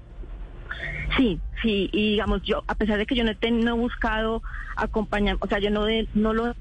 Sí, 1.18 1.39
sí, 1.62 1.89
y 1.94 2.12
digamos, 2.12 2.42
yo, 2.44 2.63
a 2.68 2.75
pesar 2.75 2.98
de 2.98 3.06
que 3.06 3.15
yo 3.15 3.24
no 3.24 3.32
he, 3.39 3.51
no 3.51 3.77
buscado 3.77 4.42
acompañar, 4.75 5.38
o 5.39 5.48
sea, 5.48 5.60
yo 5.60 5.70
no, 5.70 5.86
de, 5.86 6.08
no 6.13 6.34
lo 6.34 6.56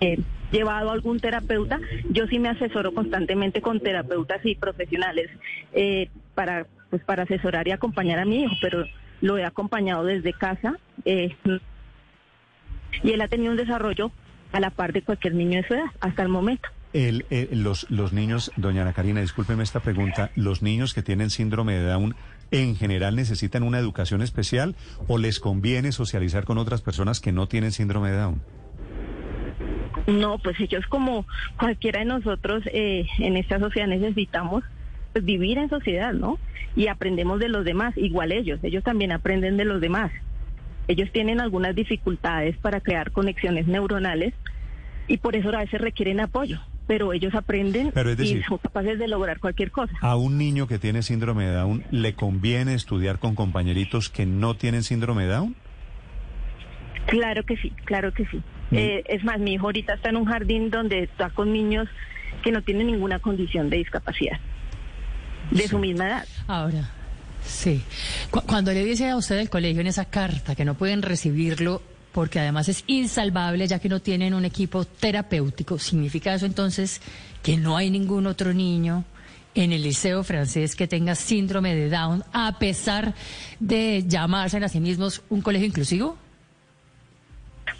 he 0.00 0.18
llevado 0.50 0.90
a 0.90 0.92
algún 0.92 1.20
terapeuta, 1.20 1.80
yo 2.10 2.26
sí 2.26 2.38
me 2.38 2.48
asesoro 2.48 2.92
constantemente 2.92 3.60
con 3.60 3.80
terapeutas 3.80 4.44
y 4.44 4.54
profesionales 4.54 5.30
eh, 5.72 6.08
para, 6.34 6.66
pues, 6.90 7.02
para 7.04 7.24
asesorar 7.24 7.68
y 7.68 7.72
acompañar 7.72 8.18
a 8.18 8.24
mi 8.24 8.42
hijo, 8.42 8.54
pero 8.60 8.84
lo 9.20 9.38
he 9.38 9.44
acompañado 9.44 10.04
desde 10.04 10.32
casa. 10.32 10.76
Eh, 11.04 11.34
y 13.02 13.12
él 13.12 13.20
ha 13.20 13.28
tenido 13.28 13.52
un 13.52 13.56
desarrollo 13.56 14.10
a 14.52 14.60
la 14.60 14.70
par 14.70 14.92
de 14.92 15.02
cualquier 15.02 15.34
niño 15.34 15.62
de 15.62 15.68
su 15.68 15.74
edad 15.74 15.86
hasta 16.00 16.22
el 16.22 16.28
momento. 16.28 16.68
El, 16.92 17.24
eh, 17.30 17.48
los, 17.52 17.88
los 17.88 18.12
niños, 18.12 18.50
doña 18.56 18.82
Ana 18.82 18.92
Karina, 18.92 19.20
discúlpeme 19.20 19.62
esta 19.62 19.78
pregunta, 19.78 20.32
¿los 20.34 20.60
niños 20.60 20.92
que 20.92 21.02
tienen 21.02 21.30
síndrome 21.30 21.74
de 21.74 21.84
Down 21.84 22.16
en 22.50 22.74
general 22.74 23.14
necesitan 23.14 23.62
una 23.62 23.78
educación 23.78 24.22
especial 24.22 24.74
o 25.06 25.16
les 25.16 25.38
conviene 25.38 25.92
socializar 25.92 26.44
con 26.44 26.58
otras 26.58 26.82
personas 26.82 27.20
que 27.20 27.30
no 27.30 27.46
tienen 27.46 27.70
síndrome 27.70 28.10
de 28.10 28.16
Down? 28.16 28.42
No, 30.06 30.38
pues 30.38 30.58
ellos 30.60 30.84
como 30.88 31.26
cualquiera 31.58 32.00
de 32.00 32.06
nosotros 32.06 32.62
eh, 32.72 33.06
en 33.18 33.36
esta 33.36 33.58
sociedad 33.58 33.86
necesitamos 33.86 34.64
pues, 35.12 35.24
vivir 35.24 35.58
en 35.58 35.68
sociedad, 35.68 36.12
¿no? 36.12 36.38
Y 36.76 36.86
aprendemos 36.88 37.38
de 37.40 37.48
los 37.48 37.64
demás, 37.64 37.96
igual 37.96 38.32
ellos, 38.32 38.60
ellos 38.62 38.82
también 38.84 39.12
aprenden 39.12 39.56
de 39.56 39.64
los 39.64 39.80
demás. 39.80 40.10
Ellos 40.88 41.08
tienen 41.12 41.40
algunas 41.40 41.74
dificultades 41.76 42.56
para 42.58 42.80
crear 42.80 43.12
conexiones 43.12 43.66
neuronales 43.68 44.34
y 45.06 45.18
por 45.18 45.36
eso 45.36 45.50
a 45.50 45.58
veces 45.60 45.80
requieren 45.80 46.20
apoyo. 46.20 46.60
pero 46.86 47.12
ellos 47.12 47.32
aprenden 47.36 47.92
Pero 47.94 48.10
es 48.10 48.16
decir- 48.16 48.38
y 48.38 48.42
son 48.42 48.58
capaces 48.58 48.98
de 48.98 49.06
lograr 49.06 49.38
cualquier 49.38 49.70
cosa. 49.70 49.92
¿A 50.00 50.16
un 50.16 50.36
niño 50.38 50.66
que 50.66 50.80
tiene 50.80 51.02
síndrome 51.02 51.44
de 51.46 51.52
Down 51.54 51.84
le 51.92 52.14
conviene 52.14 52.74
estudiar 52.74 53.20
con 53.20 53.36
compañeritos 53.36 54.08
que 54.10 54.26
no 54.26 54.54
tienen 54.56 54.82
síndrome 54.82 55.22
de 55.26 55.28
Down? 55.34 55.54
Claro 57.06 57.44
que 57.44 57.56
sí, 57.58 57.70
claro 57.84 58.12
que 58.12 58.26
sí. 58.26 58.42
Eh, 58.72 59.02
es 59.08 59.24
más, 59.24 59.38
mi 59.40 59.54
hijo 59.54 59.66
ahorita 59.66 59.94
está 59.94 60.10
en 60.10 60.16
un 60.16 60.24
jardín 60.26 60.70
donde 60.70 61.02
está 61.04 61.30
con 61.30 61.52
niños 61.52 61.88
que 62.42 62.52
no 62.52 62.62
tienen 62.62 62.86
ninguna 62.86 63.18
condición 63.18 63.68
de 63.70 63.78
discapacidad, 63.78 64.38
de 65.50 65.66
su 65.68 65.78
misma 65.78 66.06
edad. 66.06 66.28
Ahora, 66.46 66.88
sí. 67.44 67.82
Cu- 68.30 68.42
cuando 68.42 68.72
le 68.72 68.84
dice 68.84 69.08
a 69.10 69.16
usted 69.16 69.36
del 69.38 69.50
colegio 69.50 69.80
en 69.80 69.88
esa 69.88 70.04
carta 70.04 70.54
que 70.54 70.64
no 70.64 70.74
pueden 70.74 71.02
recibirlo 71.02 71.82
porque 72.12 72.40
además 72.40 72.68
es 72.68 72.82
insalvable 72.88 73.66
ya 73.68 73.78
que 73.78 73.88
no 73.88 74.00
tienen 74.00 74.34
un 74.34 74.44
equipo 74.44 74.84
terapéutico, 74.84 75.78
¿significa 75.78 76.34
eso 76.34 76.46
entonces 76.46 77.00
que 77.42 77.56
no 77.56 77.76
hay 77.76 77.90
ningún 77.90 78.26
otro 78.26 78.52
niño 78.52 79.04
en 79.54 79.72
el 79.72 79.82
liceo 79.82 80.22
francés 80.24 80.74
que 80.76 80.86
tenga 80.88 81.14
síndrome 81.16 81.74
de 81.74 81.88
Down 81.88 82.22
a 82.32 82.58
pesar 82.58 83.14
de 83.60 84.04
llamarse 84.06 84.56
a 84.58 84.68
sí 84.68 84.80
mismos 84.80 85.22
un 85.28 85.40
colegio 85.40 85.66
inclusivo? 85.66 86.16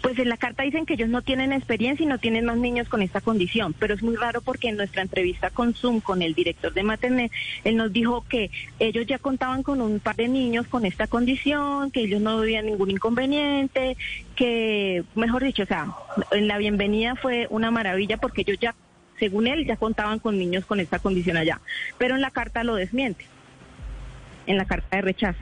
Pues 0.01 0.17
en 0.17 0.29
la 0.29 0.37
carta 0.37 0.63
dicen 0.63 0.87
que 0.87 0.95
ellos 0.95 1.09
no 1.09 1.21
tienen 1.21 1.53
experiencia 1.53 2.03
y 2.03 2.07
no 2.07 2.17
tienen 2.17 2.45
más 2.45 2.57
niños 2.57 2.89
con 2.89 3.03
esta 3.03 3.21
condición, 3.21 3.73
pero 3.77 3.93
es 3.93 4.01
muy 4.01 4.15
raro 4.15 4.41
porque 4.41 4.69
en 4.69 4.77
nuestra 4.77 5.03
entrevista 5.03 5.51
con 5.51 5.75
Zoom, 5.75 6.01
con 6.01 6.23
el 6.23 6.33
director 6.33 6.73
de 6.73 6.81
Maternet, 6.81 7.31
él 7.63 7.77
nos 7.77 7.93
dijo 7.93 8.25
que 8.27 8.49
ellos 8.79 9.05
ya 9.05 9.19
contaban 9.19 9.61
con 9.61 9.79
un 9.79 9.99
par 9.99 10.15
de 10.15 10.27
niños 10.27 10.65
con 10.67 10.85
esta 10.85 11.05
condición, 11.05 11.91
que 11.91 12.01
ellos 12.01 12.19
no 12.19 12.39
veían 12.39 12.65
ningún 12.65 12.89
inconveniente, 12.89 13.95
que, 14.35 15.03
mejor 15.13 15.43
dicho, 15.43 15.63
o 15.63 15.67
sea, 15.67 15.93
en 16.31 16.47
la 16.47 16.57
bienvenida 16.57 17.15
fue 17.15 17.45
una 17.51 17.69
maravilla 17.69 18.17
porque 18.17 18.41
ellos 18.41 18.57
ya, 18.59 18.73
según 19.19 19.45
él, 19.45 19.67
ya 19.67 19.77
contaban 19.77 20.17
con 20.17 20.39
niños 20.39 20.65
con 20.65 20.79
esta 20.79 20.97
condición 20.97 21.37
allá, 21.37 21.61
pero 21.99 22.15
en 22.15 22.21
la 22.21 22.31
carta 22.31 22.63
lo 22.63 22.73
desmiente, 22.73 23.27
en 24.47 24.57
la 24.57 24.65
carta 24.65 24.95
de 24.95 25.03
rechazo. 25.03 25.39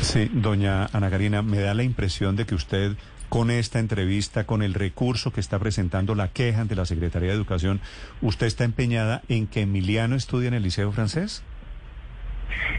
Sí, 0.00 0.30
doña 0.32 0.86
Ana 0.92 1.10
Karina, 1.10 1.42
me 1.42 1.58
da 1.58 1.74
la 1.74 1.82
impresión 1.82 2.36
de 2.36 2.46
que 2.46 2.54
usted 2.54 2.92
con 3.28 3.50
esta 3.50 3.78
entrevista, 3.78 4.44
con 4.44 4.62
el 4.62 4.74
recurso 4.74 5.32
que 5.32 5.40
está 5.40 5.58
presentando 5.58 6.14
la 6.14 6.28
queja 6.28 6.60
ante 6.60 6.76
la 6.76 6.86
Secretaría 6.86 7.30
de 7.30 7.36
Educación, 7.36 7.80
¿usted 8.22 8.46
está 8.46 8.64
empeñada 8.64 9.22
en 9.28 9.46
que 9.46 9.62
Emiliano 9.62 10.16
estudie 10.16 10.48
en 10.48 10.54
el 10.54 10.62
Liceo 10.62 10.92
francés? 10.92 11.42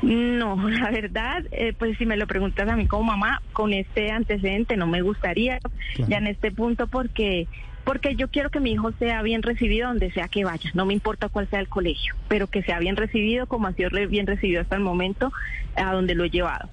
No, 0.02 0.70
la 0.70 0.92
verdad, 0.92 1.44
eh, 1.52 1.74
pues 1.78 1.98
si 1.98 2.06
me 2.06 2.18
lo 2.18 2.28
preguntas 2.28 2.68
a 2.70 2.76
mí 2.76 2.88
como 2.88 3.04
mamá, 3.04 3.42
con 3.54 3.74
este 3.74 4.12
antecedente 4.12 4.78
no 4.78 4.88
me 4.88 5.02
gustaría 5.02 5.60
ya 6.08 6.18
en 6.18 6.28
este 6.28 6.52
punto 6.52 6.88
porque 6.88 7.48
porque 7.84 8.18
yo 8.18 8.28
quiero 8.28 8.50
que 8.50 8.60
mi 8.60 8.74
hijo 8.74 8.92
sea 9.00 9.22
bien 9.22 9.44
recibido 9.44 9.88
donde 9.88 10.12
sea 10.12 10.28
que 10.28 10.44
vaya, 10.44 10.70
no 10.74 10.86
me 10.86 10.94
importa 10.94 11.30
cuál 11.30 11.50
sea 11.50 11.62
el 11.62 11.70
colegio, 11.70 12.16
pero 12.28 12.48
que 12.48 12.62
sea 12.62 12.80
bien 12.80 12.98
recibido 12.98 13.48
como 13.48 13.68
ha 13.68 13.74
sido 13.74 13.90
bien 14.10 14.28
recibido 14.28 14.62
hasta 14.62 14.76
el 14.76 14.82
momento 14.82 15.32
a 15.76 15.94
donde 15.94 16.14
lo 16.14 16.26
he 16.26 16.30
llevado. 16.30 16.70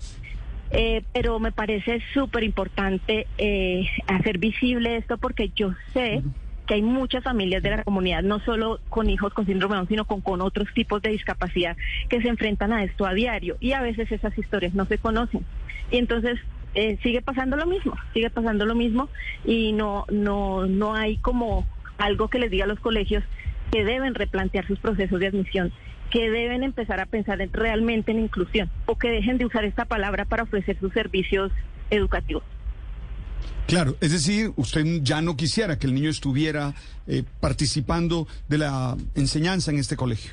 Eh, 0.71 1.03
pero 1.13 1.39
me 1.39 1.53
parece 1.53 2.03
súper 2.13 2.43
importante 2.43 3.27
eh, 3.39 3.87
hacer 4.07 4.39
visible 4.39 4.97
esto 4.97 5.19
porque 5.19 5.51
yo 5.55 5.73
sé 5.93 6.23
que 6.67 6.75
hay 6.75 6.83
muchas 6.83 7.23
familias 7.23 7.63
de 7.63 7.71
la 7.71 7.85
comunidad, 7.85 8.23
no 8.23 8.41
solo 8.41 8.81
con 8.89 9.11
hijos 9.11 9.33
con 9.35 9.47
síndrome 9.47 9.75
de 9.75 9.79
Down, 9.79 9.89
sino 9.89 10.05
con, 10.07 10.21
con 10.21 10.41
otros 10.41 10.69
tipos 10.75 11.03
de 11.03 11.11
discapacidad 11.11 11.77
que 12.09 12.23
se 12.23 12.29
enfrentan 12.29 12.73
a 12.73 12.83
esto 12.85 13.07
a 13.07 13.13
diario. 13.13 13.57
Y 13.61 13.73
a 13.73 13.83
veces 13.83 14.11
esas 14.11 14.37
historias 14.39 14.75
no 14.75 14.87
se 14.87 14.99
conocen. 14.99 15.45
Y 15.91 15.99
entonces 15.99 16.41
eh, 16.75 16.99
sigue 17.03 17.23
pasando 17.23 17.57
lo 17.57 17.67
mismo, 17.67 17.95
sigue 18.15 18.31
pasando 18.31 18.65
lo 18.65 18.75
mismo. 18.75 19.09
Y 19.45 19.73
no, 19.73 20.07
no, 20.11 20.67
no 20.67 20.95
hay 20.95 21.19
como 21.19 21.67
algo 21.99 22.29
que 22.29 22.39
les 22.39 22.51
diga 22.51 22.65
a 22.65 22.69
los 22.69 22.81
colegios 22.81 23.23
que 23.71 23.85
deben 23.85 24.15
replantear 24.15 24.67
sus 24.67 24.79
procesos 24.79 25.21
de 25.21 25.27
admisión, 25.27 25.73
que 26.11 26.31
deben 26.31 26.63
empezar 26.63 27.01
a 27.01 27.07
pensar 27.07 27.41
en- 27.41 27.53
realmente 27.53 28.13
en 28.13 28.21
inclusión 28.21 28.71
o 28.87 28.97
que 28.99 29.09
dejen 29.11 29.39
de 29.39 29.47
usar 29.47 29.65
esta 29.65 29.85
palabra 29.85 30.25
para 30.25 30.45
ofrecer 30.45 30.79
sus 30.79 30.93
servicios 30.93 31.51
educativos. 31.91 32.43
Claro, 33.67 33.97
es 34.01 34.13
decir, 34.13 34.53
usted 34.57 34.85
ya 35.03 35.23
no 35.23 35.37
quisiera 35.37 35.79
que 35.79 35.87
el 35.87 35.95
niño 35.95 36.11
estuviera 36.11 36.75
eh, 37.07 37.25
participando 37.41 38.27
de 38.49 38.59
la 38.59 38.97
enseñanza 39.15 39.71
en 39.71 39.79
este 39.79 39.97
colegio. 39.97 40.33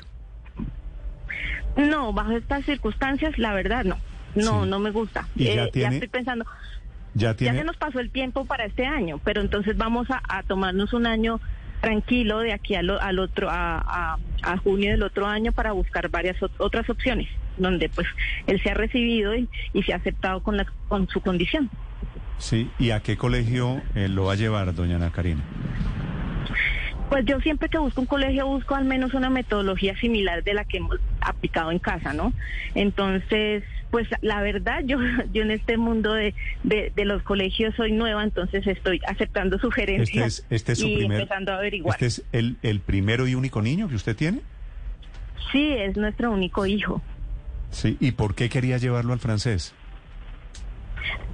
No, 1.76 2.12
bajo 2.12 2.32
estas 2.32 2.64
circunstancias, 2.64 3.38
la 3.38 3.54
verdad 3.54 3.84
no. 3.84 3.96
No, 4.34 4.64
Sí. 4.64 4.70
no 4.70 4.78
me 4.78 4.90
gusta. 4.90 5.28
¿Y 5.36 5.44
ya 5.44 5.64
Eh, 5.64 5.70
tiene- 5.72 5.96
estoy 5.96 6.08
pensando, 6.08 6.44
Ya 7.14 7.30
ya 7.32 7.34
tiene, 7.36 7.58
se 7.58 7.64
nos 7.64 7.76
pasó 7.76 8.00
el 8.00 8.10
tiempo 8.10 8.44
para 8.46 8.64
este 8.64 8.86
año, 8.86 9.20
pero 9.24 9.40
entonces 9.42 9.76
vamos 9.76 10.10
a, 10.10 10.22
a 10.28 10.42
tomarnos 10.42 10.92
un 10.94 11.06
año 11.06 11.40
tranquilo 11.82 12.38
de 12.38 12.54
aquí 12.54 12.74
al, 12.74 12.88
al 12.90 13.18
otro, 13.18 13.50
a, 13.50 13.78
a- 13.78 14.18
a 14.44 14.56
junio 14.56 14.90
del 14.92 15.02
otro 15.02 15.26
año 15.26 15.52
para 15.52 15.72
buscar 15.72 16.08
varias 16.08 16.36
ot- 16.40 16.50
otras 16.58 16.88
opciones, 16.88 17.28
donde 17.58 17.88
pues 17.90 18.06
él 18.46 18.58
se 18.62 18.70
ha 18.70 18.74
recibido 18.74 19.34
y, 19.36 19.48
y 19.74 19.82
se 19.82 19.92
ha 19.92 19.96
aceptado 19.96 20.42
con, 20.42 20.56
la, 20.56 20.66
con 20.88 21.06
su 21.08 21.20
condición. 21.20 21.68
sí, 22.38 22.70
¿y 22.78 22.90
a 22.90 23.00
qué 23.00 23.16
colegio 23.16 23.82
eh, 23.94 24.08
lo 24.08 24.24
va 24.24 24.32
a 24.32 24.36
llevar, 24.36 24.74
doña 24.74 24.96
Ana 24.96 25.10
Karina? 25.12 25.42
Pues 27.08 27.24
yo 27.26 27.38
siempre 27.40 27.68
que 27.68 27.76
busco 27.78 28.00
un 28.00 28.06
colegio 28.06 28.46
busco 28.46 28.74
al 28.74 28.86
menos 28.86 29.12
una 29.12 29.28
metodología 29.28 29.94
similar 29.98 30.42
de 30.42 30.54
la 30.54 30.64
que 30.64 30.78
hemos 30.78 30.98
aplicado 31.20 31.70
en 31.70 31.78
casa, 31.78 32.14
¿no? 32.14 32.32
Entonces, 32.74 33.64
pues 33.92 34.08
la 34.22 34.40
verdad, 34.40 34.80
yo, 34.84 34.96
yo 35.32 35.42
en 35.42 35.52
este 35.52 35.76
mundo 35.76 36.14
de, 36.14 36.34
de, 36.64 36.90
de 36.96 37.04
los 37.04 37.22
colegios 37.22 37.74
soy 37.76 37.92
nueva, 37.92 38.24
entonces 38.24 38.66
estoy 38.66 39.00
aceptando 39.06 39.56
Este 39.56 39.66
sugerencias 39.68 40.26
es, 40.26 40.46
este 40.48 40.72
es 40.72 40.78
su 40.78 40.88
y 40.88 40.96
primer, 40.96 41.20
empezando 41.20 41.52
a 41.52 41.58
averiguar. 41.58 41.94
este 41.94 42.06
es 42.06 42.24
el, 42.32 42.56
el 42.62 42.80
primero 42.80 43.28
y 43.28 43.34
único 43.34 43.60
niño 43.60 43.88
que 43.88 43.94
usted 43.94 44.16
tiene. 44.16 44.40
Sí, 45.52 45.72
es 45.72 45.96
nuestro 45.98 46.32
único 46.32 46.64
hijo. 46.64 47.02
Sí, 47.70 47.98
¿y 48.00 48.12
por 48.12 48.34
qué 48.34 48.48
quería 48.48 48.78
llevarlo 48.78 49.12
al 49.12 49.18
francés? 49.18 49.74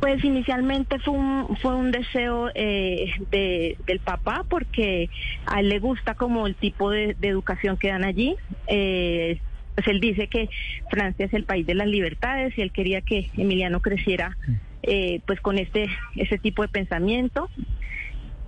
Pues 0.01 0.25
inicialmente 0.25 0.99
fue 0.99 1.15
un, 1.15 1.57
fue 1.63 1.75
un 1.77 1.93
deseo 1.93 2.51
eh, 2.55 3.13
de, 3.31 3.77
del 3.87 4.01
papá 4.01 4.45
porque 4.49 5.11
a 5.47 5.61
él 5.61 5.69
le 5.69 5.79
gusta 5.79 6.15
como 6.15 6.47
el 6.49 6.57
tipo 6.57 6.91
de, 6.91 7.15
de 7.21 7.29
educación 7.29 7.77
que 7.77 7.89
dan 7.89 8.05
allí. 8.05 8.35
Eh, 8.67 9.41
pues 9.79 9.87
él 9.87 10.01
dice 10.01 10.27
que 10.27 10.51
Francia 10.91 11.27
es 11.27 11.33
el 11.35 11.45
país 11.45 11.65
de 11.65 11.77
las 11.77 11.87
libertades 11.87 12.53
y 12.59 12.63
él 12.63 12.73
quería 12.73 13.01
que 13.01 13.31
Emiliano 13.37 13.79
creciera 13.79 14.37
eh, 14.83 15.21
pues 15.25 15.41
con 15.41 15.57
este 15.57 15.89
ese 16.17 16.37
tipo 16.37 16.63
de 16.63 16.69
pensamiento. 16.69 17.49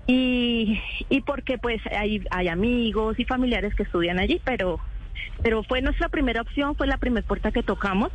Y, 0.09 0.81
y 1.09 1.21
porque 1.21 1.57
pues 1.57 1.81
hay, 1.97 2.25
hay 2.33 2.49
amigos 2.49 3.17
y 3.21 3.25
familiares 3.27 3.77
que 3.77 3.85
estudian 3.85 4.19
allí, 4.19 4.41
pero, 4.43 4.81
pero 5.41 5.63
fue 5.63 5.83
nuestra 5.83 6.09
primera 6.09 6.43
opción, 6.43 6.75
fue 6.75 6.89
la 6.89 6.99
primera 6.99 7.25
puerta 7.25 7.53
que 7.53 7.63
tocamos. 7.63 8.11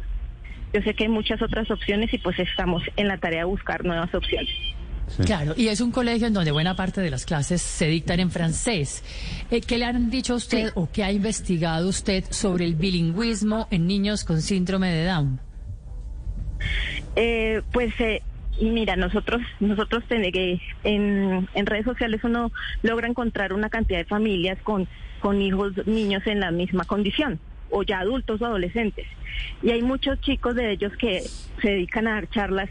Yo 0.73 0.81
sé 0.81 0.93
que 0.93 1.05
hay 1.05 1.09
muchas 1.09 1.41
otras 1.41 1.71
opciones 1.71 2.13
y 2.13 2.17
pues 2.17 2.37
estamos 2.37 2.83
en 2.97 3.07
la 3.07 3.15
tarea 3.17 3.39
de 3.39 3.45
buscar 3.45 3.85
nuevas 3.85 4.13
opciones. 4.13 4.53
Sí. 5.07 5.23
Claro, 5.23 5.53
y 5.55 5.67
es 5.67 5.81
un 5.81 5.91
colegio 5.91 6.27
en 6.27 6.33
donde 6.33 6.51
buena 6.51 6.75
parte 6.75 6.99
de 6.99 7.09
las 7.09 7.25
clases 7.25 7.61
se 7.61 7.87
dictan 7.87 8.19
en 8.19 8.31
francés. 8.31 9.03
Eh, 9.51 9.61
¿Qué 9.61 9.77
le 9.77 9.85
han 9.85 10.09
dicho 10.09 10.33
a 10.33 10.35
usted 10.37 10.71
o 10.75 10.89
qué 10.91 11.03
ha 11.03 11.11
investigado 11.11 11.87
usted 11.87 12.23
sobre 12.31 12.65
el 12.65 12.75
bilingüismo 12.75 13.67
en 13.71 13.87
niños 13.87 14.23
con 14.23 14.41
síndrome 14.41 14.89
de 14.89 15.05
Down? 15.05 15.39
Eh, 17.15 17.61
pues 17.71 17.93
eh, 17.99 18.21
mira, 18.61 18.95
nosotros 18.95 19.41
nosotros 19.59 20.03
que 20.09 20.59
en, 20.83 21.47
en 21.53 21.65
redes 21.65 21.85
sociales 21.85 22.21
uno 22.23 22.51
logra 22.81 23.07
encontrar 23.07 23.53
una 23.53 23.69
cantidad 23.69 23.99
de 23.99 24.05
familias 24.05 24.57
con, 24.63 24.87
con 25.19 25.41
hijos, 25.41 25.73
niños 25.85 26.23
en 26.25 26.39
la 26.39 26.51
misma 26.51 26.83
condición, 26.85 27.39
o 27.69 27.83
ya 27.83 27.99
adultos 27.99 28.41
o 28.41 28.45
adolescentes. 28.45 29.05
Y 29.61 29.71
hay 29.71 29.81
muchos 29.81 30.19
chicos 30.21 30.55
de 30.55 30.71
ellos 30.71 30.93
que 30.97 31.21
se 31.61 31.69
dedican 31.69 32.07
a 32.07 32.15
dar 32.15 32.29
charlas 32.29 32.69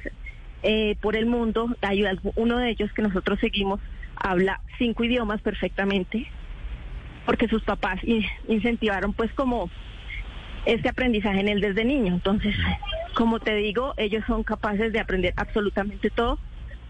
eh, 0.64 0.96
por 1.00 1.14
el 1.14 1.26
mundo. 1.26 1.68
Hay 1.82 2.04
uno 2.34 2.58
de 2.58 2.70
ellos 2.70 2.90
que 2.92 3.02
nosotros 3.02 3.38
seguimos 3.38 3.80
habla 4.16 4.60
cinco 4.78 5.04
idiomas 5.04 5.40
perfectamente, 5.42 6.26
porque 7.26 7.46
sus 7.48 7.62
papás 7.62 7.98
in- 8.02 8.24
incentivaron 8.48 9.12
pues 9.12 9.32
como 9.34 9.70
este 10.66 10.88
aprendizaje 10.88 11.40
en 11.40 11.48
él 11.48 11.60
desde 11.60 11.84
niño. 11.84 12.14
Entonces, 12.14 12.54
como 13.14 13.38
te 13.40 13.54
digo, 13.54 13.94
ellos 13.96 14.24
son 14.26 14.42
capaces 14.42 14.92
de 14.92 15.00
aprender 15.00 15.32
absolutamente 15.36 16.10
todo 16.10 16.38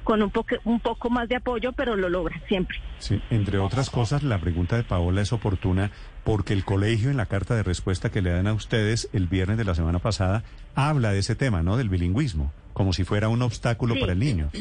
con 0.04 0.22
un 0.22 0.30
poco, 0.30 0.54
un 0.64 0.80
poco 0.80 1.08
más 1.08 1.28
de 1.30 1.36
apoyo, 1.36 1.72
pero 1.72 1.96
lo 1.96 2.10
logran 2.10 2.40
siempre. 2.46 2.76
Sí, 2.98 3.20
entre 3.30 3.58
otras 3.58 3.88
cosas, 3.88 4.22
la 4.22 4.38
pregunta 4.38 4.76
de 4.76 4.84
Paola 4.84 5.22
es 5.22 5.32
oportuna 5.32 5.90
porque 6.24 6.52
el 6.52 6.64
colegio 6.64 7.10
en 7.10 7.16
la 7.16 7.24
carta 7.26 7.54
de 7.56 7.62
respuesta 7.62 8.10
que 8.10 8.20
le 8.20 8.30
dan 8.30 8.46
a 8.46 8.52
ustedes 8.52 9.08
el 9.14 9.28
viernes 9.28 9.56
de 9.56 9.64
la 9.64 9.74
semana 9.74 9.98
pasada 10.00 10.44
habla 10.74 11.10
de 11.12 11.20
ese 11.20 11.34
tema, 11.36 11.62
¿no? 11.62 11.78
Del 11.78 11.88
bilingüismo, 11.88 12.52
como 12.74 12.92
si 12.92 13.04
fuera 13.04 13.28
un 13.30 13.40
obstáculo 13.40 13.94
Sí. 13.94 14.00
para 14.00 14.12
el 14.12 14.18
niño. 14.18 14.50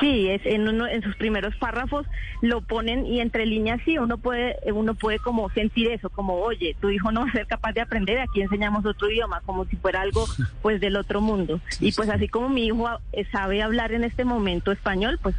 Sí, 0.00 0.28
es 0.28 0.44
en 0.44 0.68
uno, 0.68 0.86
en 0.86 1.00
sus 1.02 1.16
primeros 1.16 1.56
párrafos 1.56 2.04
lo 2.42 2.60
ponen 2.60 3.06
y 3.06 3.20
entre 3.20 3.46
líneas 3.46 3.80
sí 3.86 3.96
uno 3.96 4.18
puede 4.18 4.56
uno 4.70 4.94
puede 4.94 5.18
como 5.20 5.48
sentir 5.50 5.88
eso, 5.90 6.10
como 6.10 6.34
oye, 6.34 6.76
tu 6.82 6.90
hijo 6.90 7.10
no 7.12 7.22
va 7.22 7.28
a 7.30 7.32
ser 7.32 7.46
capaz 7.46 7.72
de 7.72 7.80
aprender, 7.80 8.18
aquí 8.18 8.42
enseñamos 8.42 8.84
otro 8.84 9.10
idioma, 9.10 9.40
como 9.46 9.64
si 9.64 9.76
fuera 9.76 10.02
algo 10.02 10.26
pues 10.60 10.82
del 10.82 10.96
otro 10.96 11.22
mundo. 11.22 11.60
Y 11.80 11.92
pues 11.92 12.10
así 12.10 12.28
como 12.28 12.50
mi 12.50 12.66
hijo 12.66 12.86
eh, 13.14 13.24
sabe 13.32 13.62
hablar 13.62 13.92
en 13.92 14.04
este 14.04 14.26
momento 14.26 14.70
español, 14.70 15.18
pues 15.22 15.34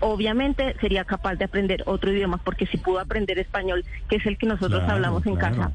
obviamente 0.00 0.74
sería 0.80 1.04
capaz 1.04 1.36
de 1.36 1.44
aprender 1.44 1.84
otro 1.86 2.10
idioma, 2.12 2.38
porque 2.38 2.66
si 2.66 2.78
pudo 2.78 2.98
aprender 2.98 3.38
español, 3.38 3.84
que 4.08 4.16
es 4.16 4.26
el 4.26 4.36
que 4.38 4.46
nosotros 4.46 4.80
Claro, 4.80 4.94
hablamos 4.94 5.24
en 5.26 5.36
claro. 5.36 5.54
casa. 5.56 5.72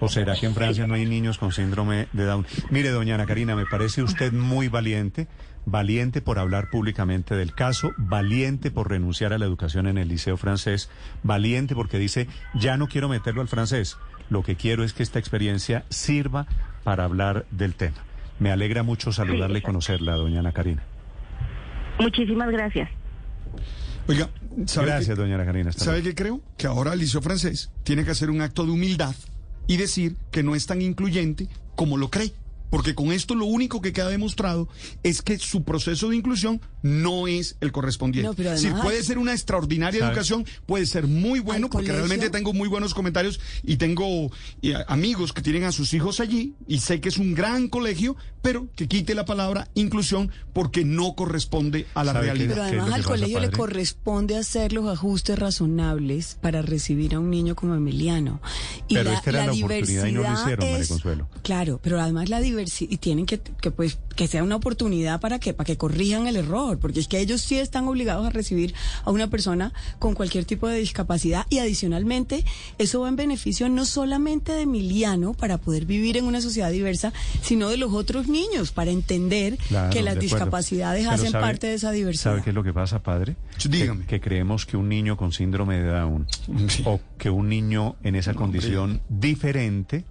¿O 0.00 0.08
será 0.08 0.34
que 0.34 0.46
en 0.46 0.54
Francia 0.54 0.86
no 0.86 0.94
hay 0.94 1.04
niños 1.04 1.36
con 1.36 1.52
síndrome 1.52 2.08
de 2.12 2.24
Down? 2.24 2.46
Mire, 2.70 2.88
doña 2.88 3.16
Ana 3.16 3.26
Karina, 3.26 3.54
me 3.54 3.66
parece 3.66 4.02
usted 4.02 4.32
muy 4.32 4.68
valiente, 4.68 5.28
valiente 5.66 6.22
por 6.22 6.38
hablar 6.38 6.70
públicamente 6.70 7.34
del 7.34 7.54
caso, 7.54 7.92
valiente 7.98 8.70
por 8.70 8.88
renunciar 8.88 9.34
a 9.34 9.38
la 9.38 9.44
educación 9.44 9.86
en 9.86 9.98
el 9.98 10.08
liceo 10.08 10.38
francés, 10.38 10.88
valiente 11.22 11.74
porque 11.74 11.98
dice, 11.98 12.28
ya 12.54 12.78
no 12.78 12.88
quiero 12.88 13.10
meterlo 13.10 13.42
al 13.42 13.48
francés, 13.48 13.98
lo 14.30 14.42
que 14.42 14.56
quiero 14.56 14.84
es 14.84 14.94
que 14.94 15.02
esta 15.02 15.18
experiencia 15.18 15.84
sirva 15.90 16.46
para 16.82 17.04
hablar 17.04 17.44
del 17.50 17.74
tema. 17.74 17.98
Me 18.38 18.50
alegra 18.50 18.82
mucho 18.82 19.12
saludarle 19.12 19.58
y 19.58 19.62
conocerla, 19.62 20.14
doña 20.14 20.40
Ana 20.40 20.52
Karina. 20.52 20.82
Muchísimas 21.98 22.50
gracias. 22.50 22.88
Oiga, 24.08 24.30
¿sabe 24.64 24.86
Gracias, 24.86 25.18
doña 25.18 25.34
Ana 25.34 25.44
Karina. 25.44 25.72
¿Sabe 25.72 26.02
qué 26.02 26.14
creo? 26.14 26.40
Que 26.56 26.66
ahora 26.66 26.94
el 26.94 27.00
Liceo 27.00 27.20
Francés 27.20 27.70
tiene 27.84 28.02
que 28.02 28.12
hacer 28.12 28.30
un 28.30 28.40
acto 28.40 28.64
de 28.64 28.72
humildad 28.72 29.14
y 29.66 29.76
decir 29.76 30.16
que 30.30 30.42
no 30.42 30.54
es 30.54 30.66
tan 30.66 30.82
incluyente 30.82 31.48
como 31.76 31.96
lo 31.96 32.10
cree. 32.10 32.32
Porque 32.70 32.94
con 32.94 33.12
esto 33.12 33.34
lo 33.34 33.44
único 33.46 33.80
que 33.80 33.92
queda 33.92 34.08
demostrado 34.08 34.68
es 35.02 35.22
que 35.22 35.38
su 35.38 35.64
proceso 35.64 36.08
de 36.08 36.16
inclusión 36.16 36.60
no 36.82 37.26
es 37.28 37.56
el 37.60 37.72
correspondiente. 37.72 38.28
No, 38.28 38.34
pero 38.34 38.56
Si 38.56 38.66
además- 38.68 38.84
puede 38.84 39.02
ser 39.02 39.18
una 39.18 39.32
extraordinaria 39.32 40.06
educación, 40.06 40.46
puede 40.66 40.86
ser 40.86 41.06
muy 41.06 41.40
bueno, 41.40 41.68
porque 41.68 41.88
colegio- 41.88 42.06
realmente 42.06 42.30
tengo 42.30 42.52
muy 42.52 42.68
buenos 42.68 42.94
comentarios 42.94 43.40
y 43.62 43.76
tengo 43.76 44.30
eh, 44.62 44.74
amigos 44.88 45.32
que 45.32 45.42
tienen 45.42 45.64
a 45.64 45.72
sus 45.72 45.92
hijos 45.94 46.20
allí 46.20 46.54
y 46.68 46.78
sé 46.78 47.00
que 47.00 47.08
es 47.10 47.18
un 47.18 47.34
gran 47.34 47.68
colegio, 47.68 48.16
pero 48.40 48.68
que 48.76 48.88
quite 48.88 49.14
la 49.14 49.24
palabra 49.26 49.68
inclusión 49.74 50.30
porque 50.52 50.84
no 50.84 51.14
corresponde 51.14 51.86
a 51.94 52.04
la 52.04 52.12
realidad. 52.14 52.54
Pero 52.54 52.62
¿Qué 52.62 52.68
es 52.70 52.76
lo 52.76 52.82
además 52.82 52.94
al 52.94 53.00
pasa, 53.02 53.08
colegio 53.14 53.40
le 53.40 53.50
corresponde 53.50 54.36
hacer 54.36 54.72
los 54.72 54.86
ajustes 54.88 55.38
razonables 55.38 56.38
para 56.40 56.62
recibir 56.62 57.14
a 57.14 57.20
un 57.20 57.30
niño 57.30 57.54
como 57.54 57.74
Emiliano. 57.74 58.40
Pero 58.88 59.10
esta 59.12 59.30
era 59.30 59.46
la 59.46 59.52
oportunidad 59.52 60.06
y 60.06 60.12
no 60.12 60.22
lo 60.22 60.32
hicieron, 60.32 60.64
María 60.66 60.78
es- 60.78 60.88
Consuelo. 60.88 61.28
Claro, 61.42 61.80
pero 61.82 62.00
además 62.00 62.28
la 62.28 62.40
diversidad, 62.40 62.59
y 62.80 62.96
tienen 62.98 63.26
que, 63.26 63.38
que 63.40 63.70
pues 63.70 63.98
que 64.16 64.26
sea 64.28 64.42
una 64.42 64.56
oportunidad 64.56 65.20
para 65.20 65.38
que, 65.38 65.54
para 65.54 65.66
que 65.66 65.76
corrijan 65.76 66.26
el 66.26 66.36
error, 66.36 66.78
porque 66.78 67.00
es 67.00 67.08
que 67.08 67.18
ellos 67.20 67.40
sí 67.40 67.56
están 67.58 67.86
obligados 67.88 68.26
a 68.26 68.30
recibir 68.30 68.74
a 69.04 69.10
una 69.10 69.28
persona 69.28 69.72
con 69.98 70.14
cualquier 70.14 70.44
tipo 70.44 70.68
de 70.68 70.78
discapacidad 70.78 71.46
y 71.48 71.58
adicionalmente 71.58 72.44
eso 72.78 73.00
va 73.00 73.08
en 73.08 73.16
beneficio 73.16 73.68
no 73.68 73.84
solamente 73.86 74.52
de 74.52 74.62
Emiliano 74.62 75.32
para 75.34 75.58
poder 75.58 75.86
vivir 75.86 76.16
en 76.16 76.24
una 76.24 76.40
sociedad 76.40 76.70
diversa, 76.70 77.12
sino 77.42 77.68
de 77.70 77.76
los 77.78 77.92
otros 77.94 78.28
niños 78.28 78.72
para 78.72 78.90
entender 78.90 79.56
Claro, 79.68 79.90
que 79.92 80.02
las 80.02 80.18
discapacidades 80.18 81.02
Pero 81.04 81.14
hacen 81.14 81.32
¿sabe- 81.32 81.44
parte 81.44 81.66
de 81.68 81.74
esa 81.74 81.90
diversidad. 81.92 82.32
¿Sabe 82.32 82.42
qué 82.42 82.50
es 82.50 82.54
lo 82.54 82.62
que 82.62 82.72
pasa, 82.72 83.02
padre? 83.02 83.36
Que- 83.62 83.68
dígame. 83.68 84.04
Que, 84.06 84.20
creemos 84.20 84.66
que 84.66 84.76
un 84.76 84.88
niño 84.88 85.16
con 85.16 85.32
síndrome 85.32 85.78
de 85.78 85.86
Down 85.88 86.26
Sí. 86.68 86.82
o 86.84 87.00
que 87.16 87.30
un 87.30 87.48
niño 87.48 87.96
en 88.02 88.16
esa 88.16 88.34
condición 88.34 89.00
diferente 89.08 90.04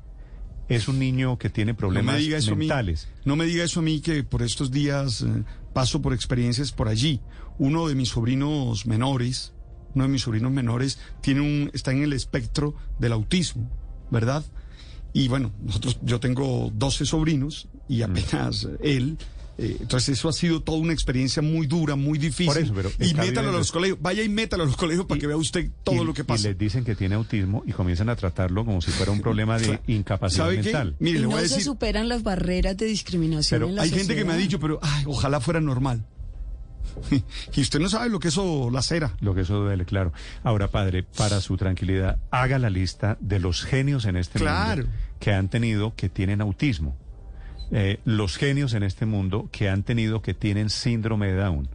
es 0.69 0.87
un 0.87 0.99
niño 0.99 1.37
que 1.37 1.49
tiene 1.49 1.73
No 1.73 1.77
problemas 1.77 2.15
me 2.15 2.21
diga 2.21 2.37
eso 2.37 2.55
mentales. 2.55 3.05
A 3.05 3.07
mí, 3.07 3.21
no 3.25 3.35
me 3.35 3.45
diga 3.45 3.63
eso 3.63 3.79
a 3.81 3.83
mí 3.83 3.99
que 3.99 4.23
por 4.23 4.41
estos 4.41 4.71
días 4.71 5.21
eh, 5.21 5.43
paso 5.73 6.01
por 6.01 6.13
experiencias 6.13 6.71
por 6.71 6.87
allí. 6.87 7.19
Uno 7.57 7.87
de 7.87 7.95
mis 7.95 8.09
sobrinos 8.09 8.85
menores, 8.85 9.53
uno 9.95 10.05
de 10.05 10.09
mis 10.09 10.21
sobrinos 10.21 10.51
menores 10.51 10.99
tiene 11.21 11.41
un 11.41 11.71
está 11.73 11.91
en 11.91 12.03
el 12.03 12.13
espectro 12.13 12.75
del 12.99 13.11
autismo, 13.11 13.69
¿verdad? 14.11 14.45
Y 15.11 15.27
bueno, 15.27 15.51
nosotros 15.61 15.99
yo 16.03 16.19
tengo 16.19 16.71
12 16.73 17.05
sobrinos 17.05 17.67
Mm. 17.89 17.93
y 17.93 18.01
apenas 18.03 18.63
eh, 18.65 18.77
él 18.81 19.17
eh, 19.61 19.77
entonces 19.81 20.17
eso 20.17 20.29
ha 20.29 20.33
sido 20.33 20.61
toda 20.61 20.77
una 20.77 20.93
experiencia 20.93 21.41
muy 21.41 21.67
dura, 21.67 21.95
muy 21.95 22.17
difícil. 22.17 22.45
Por 22.47 22.57
eso, 22.57 22.73
pero 22.73 22.89
y 22.99 23.13
métalo 23.13 23.49
a 23.49 23.51
los 23.51 23.71
colegios, 23.71 23.97
vaya 24.01 24.23
y 24.23 24.29
métalo 24.29 24.63
a 24.63 24.65
los 24.65 24.77
colegios 24.77 25.05
para 25.05 25.17
Y- 25.17 25.21
que 25.21 25.27
vea 25.27 25.35
usted 25.37 25.69
todo 25.83 26.01
y- 26.01 26.05
lo 26.05 26.13
que 26.13 26.23
pasa. 26.23 26.45
Y 26.47 26.51
les 26.51 26.57
dicen 26.57 26.83
que 26.85 26.95
tiene 26.95 27.15
autismo 27.15 27.63
y 27.67 27.73
comienzan 27.73 28.09
a 28.09 28.15
tratarlo 28.15 28.63
como 28.65 28.81
si 28.81 28.91
fuera 28.91 29.11
un 29.11 29.19
problema 29.21 29.57
de 29.59 29.65
Claro. 29.65 29.81
incapacidad 29.87 30.45
¿Sabe 30.45 30.55
qué? 30.57 30.63
mental. 30.63 30.95
Mire, 30.99 31.17
y 31.17 31.21
le 31.21 31.27
no 31.27 31.33
voy 31.35 31.43
a 31.43 31.47
se 31.49 31.61
superan 31.61 32.07
las 32.07 32.23
barreras 32.23 32.77
de 32.77 32.85
discriminación 32.85 33.59
Pero 33.59 33.69
en 33.69 33.75
la 33.75 33.81
Hay 33.83 33.89
gente 33.91 34.15
que 34.15 34.23
me 34.25 34.33
ha 34.33 34.37
dicho, 34.37 34.59
pero 34.59 34.79
ay, 34.81 35.03
ojalá 35.07 35.39
fuera 35.41 35.59
normal. 35.59 36.05
y 37.55 37.61
usted 37.61 37.79
no 37.79 37.87
sabe 37.89 38.09
lo 38.09 38.19
que 38.19 38.29
eso 38.29 38.69
lacera. 38.71 39.15
Lo 39.21 39.33
que 39.35 39.41
eso 39.41 39.55
duele, 39.59 39.85
claro. 39.85 40.11
Ahora, 40.43 40.69
padre, 40.69 41.03
para 41.03 41.39
su 41.41 41.55
tranquilidad, 41.57 42.17
haga 42.31 42.59
la 42.59 42.69
lista 42.69 43.17
de 43.21 43.39
los 43.39 43.63
genios 43.63 44.05
en 44.05 44.15
este 44.17 44.39
Claro. 44.39 44.83
mundo 44.83 44.97
que 45.19 45.31
han 45.33 45.49
tenido, 45.49 45.93
que 45.95 46.09
tienen 46.09 46.41
autismo. 46.41 46.95
Eh, 47.71 47.99
los 48.05 48.37
genios 48.37 48.73
en 48.73 48.83
este 48.83 49.05
mundo 49.05 49.47
que 49.51 49.69
han 49.69 49.83
tenido, 49.83 50.21
que 50.21 50.33
tienen 50.33 50.69
síndrome 50.69 51.27
de 51.27 51.35
Down. 51.35 51.67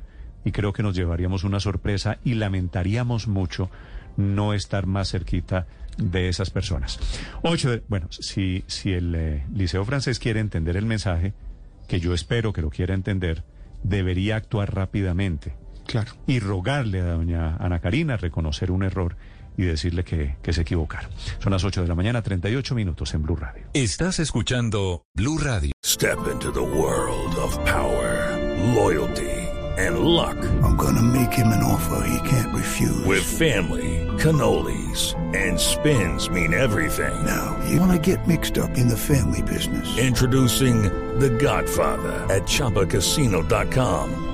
Y 0.45 0.53
creo 0.53 0.73
que 0.73 0.83
nos 0.83 0.95
llevaríamos 0.97 1.45
una 1.45 1.61
sorpresa 1.61 2.19
y 2.25 2.35
lamentaríamos 2.35 3.29
mucho 3.29 3.71
no 4.17 4.53
estar 4.55 4.87
más 4.87 5.11
cerquita 5.11 5.67
de 5.97 6.29
esas 6.29 6.51
personas. 6.51 6.99
Ocho, 7.43 7.71
de- 7.71 7.83
bueno, 7.89 8.09
si, 8.11 8.65
si 8.67 8.93
el 8.93 9.15
eh, 9.15 9.45
Liceo 9.55 9.85
Francés 9.85 10.19
quiere 10.19 10.41
entender 10.41 10.77
el 10.77 10.87
mensaje, 10.87 11.33
que 11.89 12.01
yo 12.01 12.13
espero 12.15 12.53
que 12.53 12.63
lo 12.63 12.71
quiera 12.71 12.95
entender, 12.95 13.45
debería 13.83 14.37
actuar 14.37 14.75
rápidamente 14.75 15.55
Claro. 15.87 16.13
y 16.27 16.41
rogarle 16.41 17.01
a 17.01 17.05
doña 17.13 17.57
Ana 17.57 17.79
Karina 17.81 18.17
reconocer 18.17 18.71
un 18.71 18.83
error 18.83 19.17
y 19.57 19.65
decirle 19.65 20.05
que, 20.05 20.37
que 20.43 20.53
se 20.53 20.63
equivocaron. 20.63 21.11
Son 21.39 21.53
las 21.53 21.65
8 21.65 21.83
de 21.83 21.89
la 21.89 21.95
mañana, 21.95 22.23
38 22.23 22.75
minutos 22.75 23.15
en 23.15 23.23
Blue 23.23 23.37
Radio. 23.37 23.67
Estás 23.75 24.19
escuchando 24.19 25.05
Blue 25.15 25.39
Radio. 25.39 25.73
Step 25.85 26.19
into 26.31 26.51
the 26.53 26.61
world 26.61 27.35
of 27.37 27.57
power, 27.65 28.37
loyalty, 28.75 29.31
and 29.79 29.99
luck. 30.01 30.37
I'm 30.63 30.77
gonna 30.77 31.03
make 31.03 31.33
him 31.33 31.49
an 31.49 31.63
offer 31.63 32.07
he 32.07 32.29
can't 32.29 32.53
refuse. 32.55 33.05
With 33.05 33.23
family, 33.23 34.07
cannolis, 34.19 35.15
and 35.35 35.59
spins 35.59 36.29
mean 36.31 36.53
everything. 36.55 37.15
Now, 37.25 37.57
you 37.69 37.81
wanna 37.81 37.99
get 37.99 38.27
mixed 38.27 38.59
up 38.59 38.77
in 38.77 38.89
the 38.89 38.97
family 38.97 39.43
business. 39.43 39.99
Introducing 39.99 40.83
The 41.19 41.31
Godfather 41.31 42.13
at 42.29 42.43
ChumbaCasino.com. 42.43 44.34